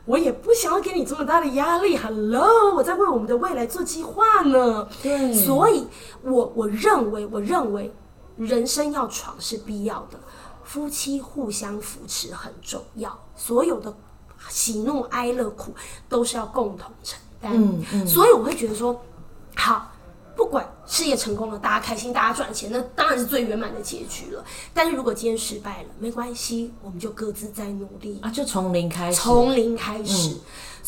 [0.04, 1.96] 我也不想要给你这么大的压力。
[1.96, 4.88] Hello，我在为我们的未来做计划呢。
[5.00, 5.86] 对，所以
[6.24, 6.87] 我我认。
[6.88, 7.92] 认为，我认为
[8.36, 10.18] 人生要闯是必要的，
[10.64, 13.94] 夫妻互相扶持很重要，所有的
[14.48, 15.74] 喜怒哀乐苦
[16.08, 17.52] 都是要共同承担。
[17.54, 18.98] 嗯嗯，所以我会觉得说，
[19.54, 19.92] 好，
[20.34, 24.42] 不管事业成功了，大家开心，大家赚钱，那当然是最圆满的结局了。
[24.72, 30.36] 但是如果今天失败了，没关系，我们就各自再努力啊，就从零开始，从零开始。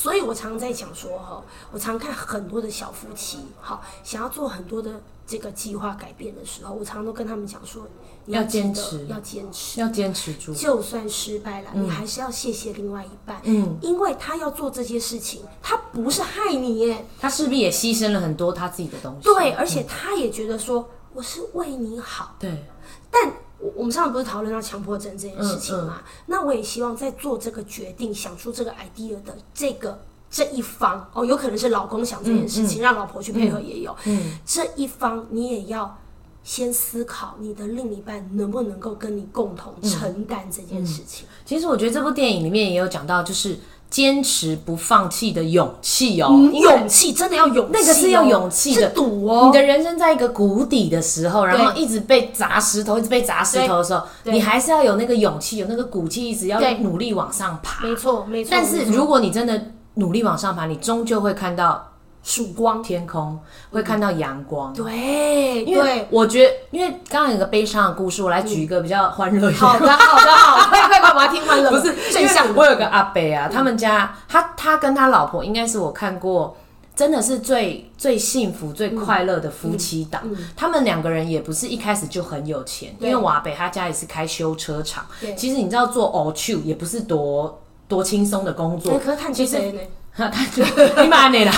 [0.01, 5.03] 所以我常常在讲说，哈，我常看很多的小夫妻，好，想要做很多的。
[5.27, 7.87] 这个计划改变的时候，我常常都跟他们讲说，
[8.27, 10.53] 要坚持，要坚持，要坚持住。
[10.53, 19.23] 就算失败了，你还是要谢谢另外一半，嗯，因为他要做这些事情，他不是害你耶，他势必也牺牲了很多他自己的东西。
[19.23, 22.37] 对，而且他也觉得说，我是为你好。
[22.39, 22.65] 对，
[23.11, 26.03] 但我我们上次不是讨论到强迫症这件事情嘛？
[26.27, 30.01] 那我也希望在做这个决定、想出这个 idea 的这个。
[30.33, 33.93] 这一方哦，有可能是老公想这件事情，让老婆去配合也有。
[34.05, 35.99] 嗯，这一方你也要
[36.45, 41.27] 先思考，你的另一半能不能够跟你共同承担这件事情。
[41.45, 43.59] 其实我觉得这部电影里面也有讲到，就是
[43.91, 49.47] 坚持不放弃的勇气哦，勇气真的要勇气，那个是要勇气的赌哦。
[49.47, 57.85] 你的人生在一个谷底的时候，然后一直被砸石头，一直被砸石头的时候，你还是要有那个勇气，有那个骨气，一直要努力往上爬。
[57.85, 58.49] 没错，没错。
[58.53, 61.90] 但是如果你真的努力往上爬，你终究会看到
[62.23, 63.39] 曙光，天空
[63.71, 64.73] 会看到阳光。
[64.75, 69.61] 对，因为我觉得，因为刚刚有个悲伤的故事，我来举一个比较欢乐一点。
[69.61, 71.71] 好的， 好的，好，快快快，我要听欢乐。
[71.71, 72.55] 不是正向。
[72.55, 76.57] 我有个阿伯啊，他们家他他跟他老婆应该是我看过
[76.95, 80.23] 真的是最最幸福、最快乐的夫妻档。
[80.55, 85.07] 他们两个人也不是一开始就很有钱，因为瓦北他家也是开修车厂。
[85.37, 88.99] 其实你知道做 all two 也不是多多轻松的工作。
[88.99, 89.73] 可是看其实
[90.17, 90.63] 他就
[91.03, 91.53] 你买那啦，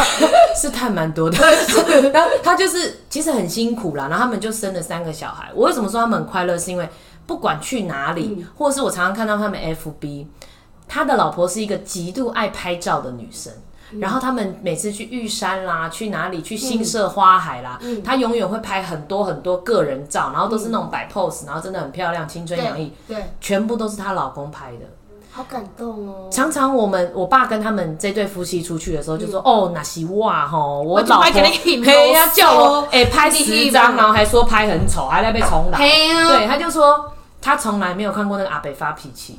[0.60, 1.38] 是太蛮多的。
[2.12, 5.50] 然后他就是其实很辛苦啦，然后他们就生了三个小孩。
[5.54, 6.58] 我为什么说他们很快乐？
[6.58, 6.88] 是因为
[7.26, 10.26] 不管去哪里，或者是我常常看到他们 FB，
[10.88, 13.52] 他的老婆是一个极度爱拍照的女生。
[13.98, 22.92] 然后他们每次去玉山啦，去哪里去新社花海啦，他永远会拍很多很多个人照，然后都是那种摆 pose，然后真的很漂亮，青春洋溢。
[23.08, 24.86] 对，全部都是她老公拍的。
[25.32, 26.28] 好感动哦！
[26.30, 31.30] 常常我们我爸跟他们这对夫妻出去的时候，就说：“哦，那是哇吼，我老婆
[31.84, 35.78] 嘿呀叫我 哎拍十张，然后还说拍很丑，还在被重打。
[35.78, 39.38] 对，他就说他从来没有看过那个阿北发脾气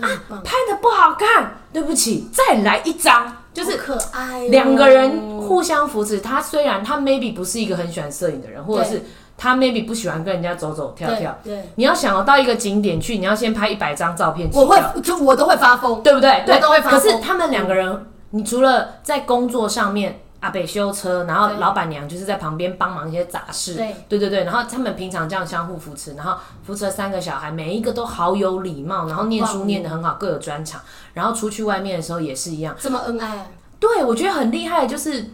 [0.00, 0.06] 啊，
[0.44, 6.20] 拍的不好看，对不起，再来一张，就是可爱两个人互相扶持。
[6.20, 9.04] 他虽然他 maybe 不是一个很喜欢摄影的人，或者是。
[9.38, 14.48] 他 maybe 不喜欢跟人家走走跳跳，对，你要想要到一个景点去，你要先拍一百张照片。
[14.52, 16.42] 我会，就我都会发疯，对不对？
[16.46, 16.98] 对，都会发疯。
[16.98, 24.44] 可是他们两个人，你除了在工作上面，阿北修车，然后老板娘就是在旁边帮忙一些杂事，对，对对对。
[24.44, 30.80] 然后他们平常这样相互扶持，然后扶持了三个小孩，每一个都好有礼貌，然后念书念得很好，各有专长。
[31.12, 33.50] 然后出去外面的时候也是一样，这么恩爱。
[33.78, 35.32] 对，我觉得很厉害，就是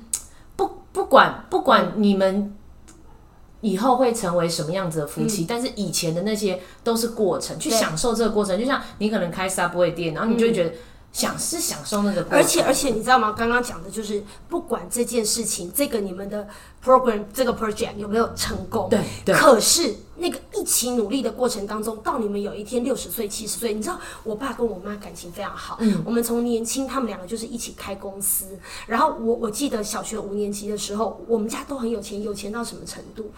[0.57, 2.57] 不不管不管你们。
[3.63, 5.47] 以后会成为什么样子的夫妻？
[5.49, 8.61] 但是以前的那些都是过程，去享受这个过程。
[8.61, 10.73] 就像你可能开 Subway 店，然后你就会觉得
[11.13, 12.27] 享是享受那个。
[12.31, 13.35] 而且而且，你知道吗？
[13.37, 16.49] 刚刚讲的就是，不管这件事情，这个你们的
[16.83, 19.35] program 这个 project 有没有成功，对对。
[19.35, 25.77] 可是那个一起努力的过程当中，到你们有一天六十岁、七十岁，你知道，我爸跟我妈感情非常好。
[25.81, 26.03] 嗯。
[26.05, 28.59] 我们从年轻，他们两个就是一起开公司。
[28.87, 33.31] 然后我我记得小学五年级的时候，我们家都很有钱，有钱到什么程度？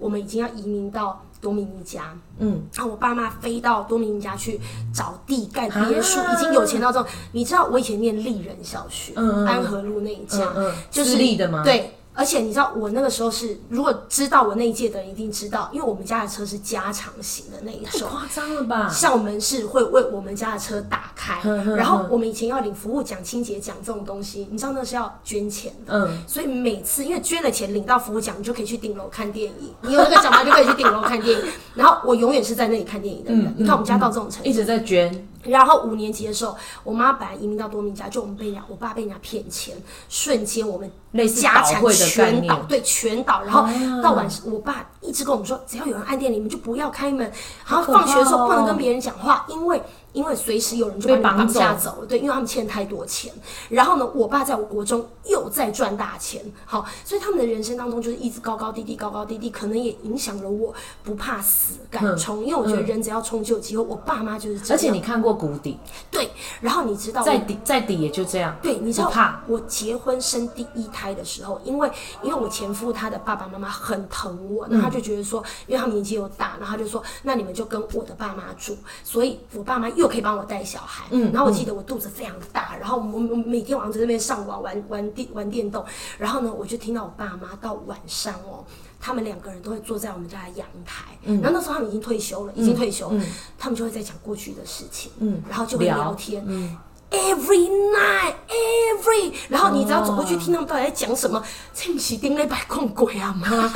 [0.00, 4.60] 我们已经要移民到多米尼加，嗯，然后我爸妈飞到多米尼加去
[4.92, 7.08] 找地盖别墅，已经有钱到这种。
[7.32, 10.52] 你知道我以前念丽人小学，安和路那一家，
[10.90, 11.62] 就是立的吗？
[11.62, 11.94] 对。
[12.20, 18.90] 而且你知道，我那个时候是，如果知道我那一届的人一定知道，因为我们家的车是加长型的那一种，太夸张了吧？
[18.90, 21.40] 校门是会为我们家的车打开，
[21.76, 31.46] 然后我们以前要领服务奖、清洁奖这种东西，你知道那是要捐钱的，嗯，所以每次因为捐了钱领到服务奖，你就可以去顶楼看电影，你有那个奖牌就可以去顶楼看电影。
[31.74, 35.26] 然后我永远是在那里看电影的人，你看我们家到这种程度，一直在捐。
[35.44, 39.76] 然后五年级的时候，我妈本来移民到多米家，就我们被人家，我爸被人家骗钱，
[40.08, 40.90] 瞬间我们
[41.28, 43.42] 家产全倒，对，全倒。
[43.42, 43.66] 然后
[44.02, 47.30] 到晚上，我爸一直跟我们说，只要有人按电铃，你们就不要开门。
[47.66, 49.82] 然后放学的时候不能跟别人讲话，因为。
[50.12, 53.32] 因为随时有人就把你绑架走了，对，因为他们欠太多钱。
[53.68, 62.44] 然后呢，我爸在我国中又在赚大钱，好，所以他们的人生当中就是一直高高低低，高高低低，可能也影响了我不怕死，敢冲。
[62.44, 63.84] 因为我觉得人只要冲就有机会。
[63.84, 64.72] 我爸妈就是这样。
[64.72, 65.78] 而且你看过谷底，
[66.10, 66.30] 对。
[66.60, 68.56] 然后你知道，在底在底也就这样。
[68.60, 71.90] 对，你知道，怕我结婚生第一胎的时候，因为
[72.22, 79.88] 因为我前夫他的爸爸妈妈很疼我，那他就觉得说，因为他们年纪又大，然后他就说，那你们就跟我的爸妈住，所以我爸妈。
[80.00, 85.84] 又可以帮我带小孩，嗯，然后我记得我肚子非常大，然后我我每天晚上在那边上网玩玩电玩电动，
[86.18, 88.64] 然后呢，我就听到我爸妈到晚上哦，
[88.98, 93.22] 他们两个人都会坐在我们家的阳台，嗯，然后那时候他们已经退休了，已经退休，嗯，
[93.58, 96.76] 他们就会在讲过去的事情，嗯，然后就会聊天，嗯
[97.10, 101.42] ，every night every，然后你只要走过去听他们到底在讲什么，
[101.74, 103.70] 这不是丁磊白控鬼啊吗？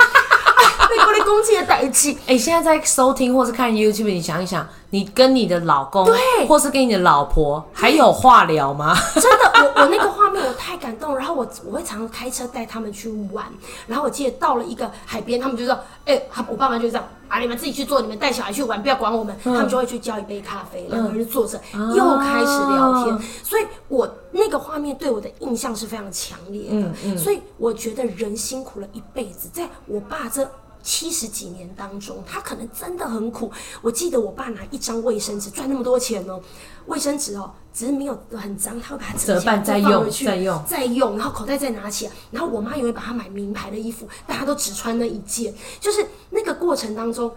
[0.87, 2.17] 被过来攻击的代际。
[2.27, 8.95] 哎，现在在收听或是看 YouTube，你想一想，你跟你的老公，对，或是跟你的老婆，还有话聊吗？
[9.15, 13.45] 真的，我我那个画面我太感动，然后我我会常常开车带他们去玩，
[13.87, 30.47] 然后我记得到了一个海边，他们就说，哎，我爸妈就这样，啊，你们自己去做，你们带小孩去玩，不要管我们，他们就会去叫一杯咖啡，两个人坐着又开始聊天，所以我那个画面对我的印象是非常强烈的，所以我觉得人辛苦了一辈子，在我爸这。
[30.87, 33.51] 七十几年当中，他可能真的很苦。
[33.81, 36.41] 我记得我爸拿一张卫生纸赚那么多钱哦，
[36.87, 42.11] 卫生纸哦，只是没有很脏，他会把它折半再用，再用，再用，然后口袋再拿起来。
[42.31, 47.31] 然后我妈也会把他买名牌的衣服，大家都只穿那一件，就是那个过程当中。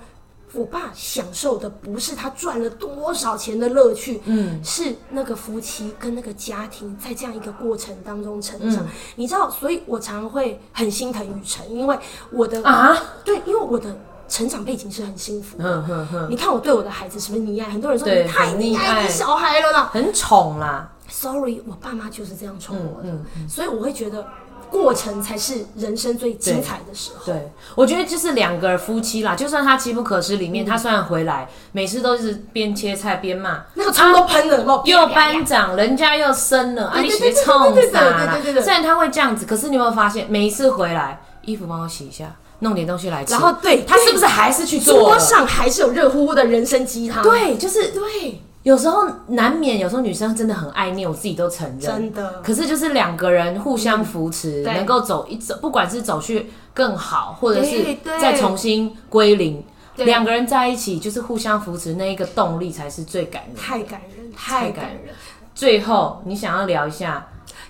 [0.55, 8.83] 我爸享受的不是他赚了多少钱的乐趣，嗯，是那个夫妻跟那个家庭在这样一个过程当中成长。
[9.17, 11.99] 你知道，所以我常会很心疼雨辰，因为
[12.33, 13.95] 我的啊，对，因为我的
[14.29, 16.27] 成长背景是很幸福的。
[16.29, 17.71] 你看我对我的孩子是不是溺爱？
[17.71, 20.91] 很多人说你太溺爱你小孩了啦，很宠啦。
[21.11, 24.27] sorry，我爸妈就是这样宠我的，嗯所以我会觉得
[24.71, 27.25] 过程才是人生最精彩的时候。
[27.25, 38.39] 对，我觉得就是两个夫妻啦，就算他机不可失，里面他虽然回来，每次都是边切菜边骂，那个葱都喷了，又班长，人家又生了，啊，你对对对学冲啥啦？
[38.63, 44.95] 虽然他会这样子，可是你有没有发现，每一次回来，衣服帮我洗一下，弄点东西来吃，然后对他是不是还是去做？
[44.95, 47.23] 桌上还是有热乎乎的人参鸡汤。
[47.23, 48.41] 对，就是对。
[48.65, 51.81] 有时候难免，有时候女生真的很爱念，我自己都承认。
[51.81, 59.65] 真的可是就是两个人互相扶持，对能够走一走，不管是走去更好，或者是再重新归零，
[59.97, 63.57] 对两个人在一起就是互相扶持，那一个动力才是最感人。
[63.57, 65.15] 太感人，太感人。
[65.55, 67.27] 最后，你想要聊一下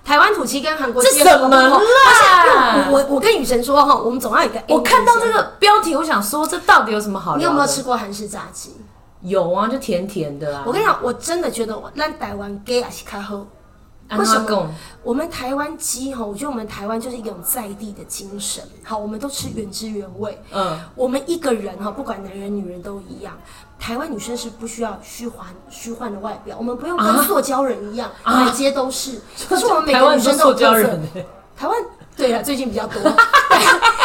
[0.08, 1.78] 台湾土鸡跟韩国这鸡什么啦？
[2.90, 7.36] 我我跟雨神说哈，我们总要有一个我看到这个标题，我想说这到底有什么好？
[7.36, 8.74] 你有没有吃过韩式炸鸡？
[9.20, 10.64] 有啊，就甜甜的啊。
[10.66, 13.46] 我跟你讲，我真的觉得我咱台湾鸡还是开喝。
[14.08, 14.70] 安为什么
[15.02, 18.62] 我们台湾鸡哈，我觉得我们台湾就是一种在地的精神。
[18.82, 20.42] 好，我们都吃原汁原味。
[20.52, 23.36] 嗯，我们一个人哈，不管男人女人都一样。
[23.78, 29.20] 台湾女生是不需要虚幻虚幻的外表，我们不用跟啊塑胶人一样，啊满街都是。
[29.48, 30.88] 可是我们每个台湾女生都有胶特色。
[30.88, 31.78] 人欸，台湾
[32.16, 33.00] 对啊，最近比较多。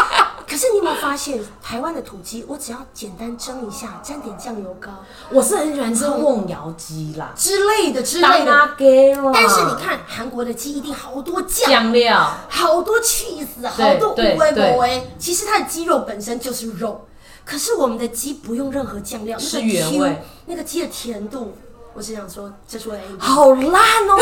[0.54, 4.92] 可是你有没有发现，台湾的土鸡，我只要简单蒸一下，沾点酱油膏
[5.32, 8.46] 我是很喜欢吃瓮窑鸡啦，之类的之类的。
[8.46, 9.32] 当给啦。
[9.34, 15.12] 但是你看韩国的鸡一定好多酱，料，好多 cheese，好多五味对不味。
[15.18, 17.08] 其实它的鸡肉本身就是肉，
[17.44, 21.58] 可是我们的鸡不用任何酱料，是那个原味那个鸡的甜度，
[21.96, 24.20] 我只想说，这是我的好烂哦！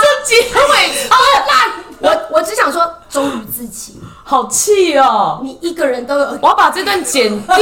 [0.00, 1.16] 这结尾好
[1.48, 5.40] 烂，我我只想说，忠于自己，好气哦！
[5.42, 6.38] 你一个人都有。
[6.42, 7.56] 我要把这段剪掉。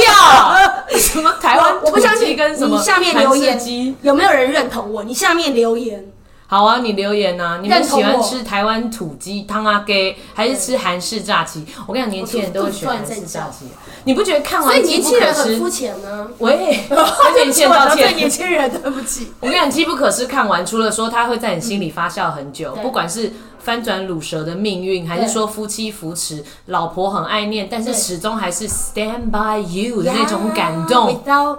[0.99, 3.95] 什么台湾我不相信土鸡跟什么你下面留言？
[4.01, 5.03] 有没有人认同我？
[5.03, 6.05] 你下面留言。
[6.53, 7.57] 好啊，你留言啊！
[7.63, 11.65] 你们喜欢吃台湾土鸡汤啊给，还是吃韩式炸鸡？
[11.87, 13.65] 我跟你讲，年轻人都会选韩式炸鸡。
[14.03, 15.67] 你不觉得看所以完机不可年轻人很失肤？
[15.67, 16.27] 浅呢。
[16.37, 18.15] 喂，跟年轻人道对歉。
[18.15, 19.33] 年轻人，对不起。
[19.39, 31.19] 我跟你讲，《机不可失》看完，除了说它会在你心里发酵很久，对不管是翻转乳蛇的命运，还是说夫妻扶持，老婆很爱念，但是始终还是 stand by you 的那种感动。
[31.25, 31.57] ，without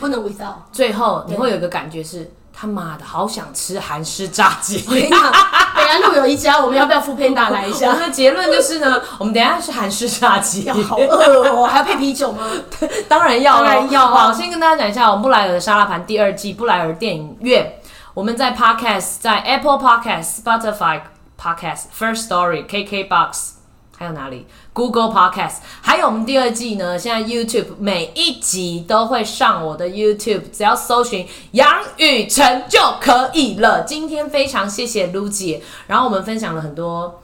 [0.00, 0.54] 不能 without。
[0.72, 4.84] 最后你会有一个感觉是，他妈的，好想吃韩式炸鸡。
[4.86, 5.32] 我跟你讲，
[5.74, 7.98] 北安路有一家，我们要不要副片打来一下我下？
[7.98, 12.46] 们的结论就是呢， 我们等一下是韩式炸鸡，好饿哦，还要配啤酒吗？
[13.08, 17.74] 当然要咯当然要啊好，先跟大家讲一下，我们布莱尔的沙拉盘第二季布莱尔电影院，
[18.14, 21.00] 我们在 Podcast，在 Apple Podcast、Spotify
[21.40, 23.53] Podcast、First Story、KKBox，
[23.96, 33.82] 还有哪里？Google Podcast，还有我们第二季呢，现在 YouTube 每一集都会上我的 YouTube，只要搜寻杨雨辰就可以了。
[33.82, 37.22] 今天非常谢谢 Lu 姐，然后我们分享了很多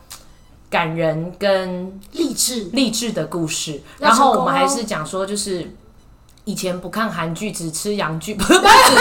[0.71, 5.75] 感人跟励志，励志的故事，然后我们还是讲说，就是
[6.45, 8.95] 以前不看韩剧，只吃洋剧， 不是不只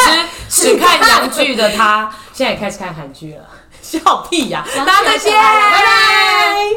[0.50, 3.46] 吃只看洋剧的他，现在也开始看韩剧了，
[3.80, 6.70] 笑屁呀、大家再见，拜拜。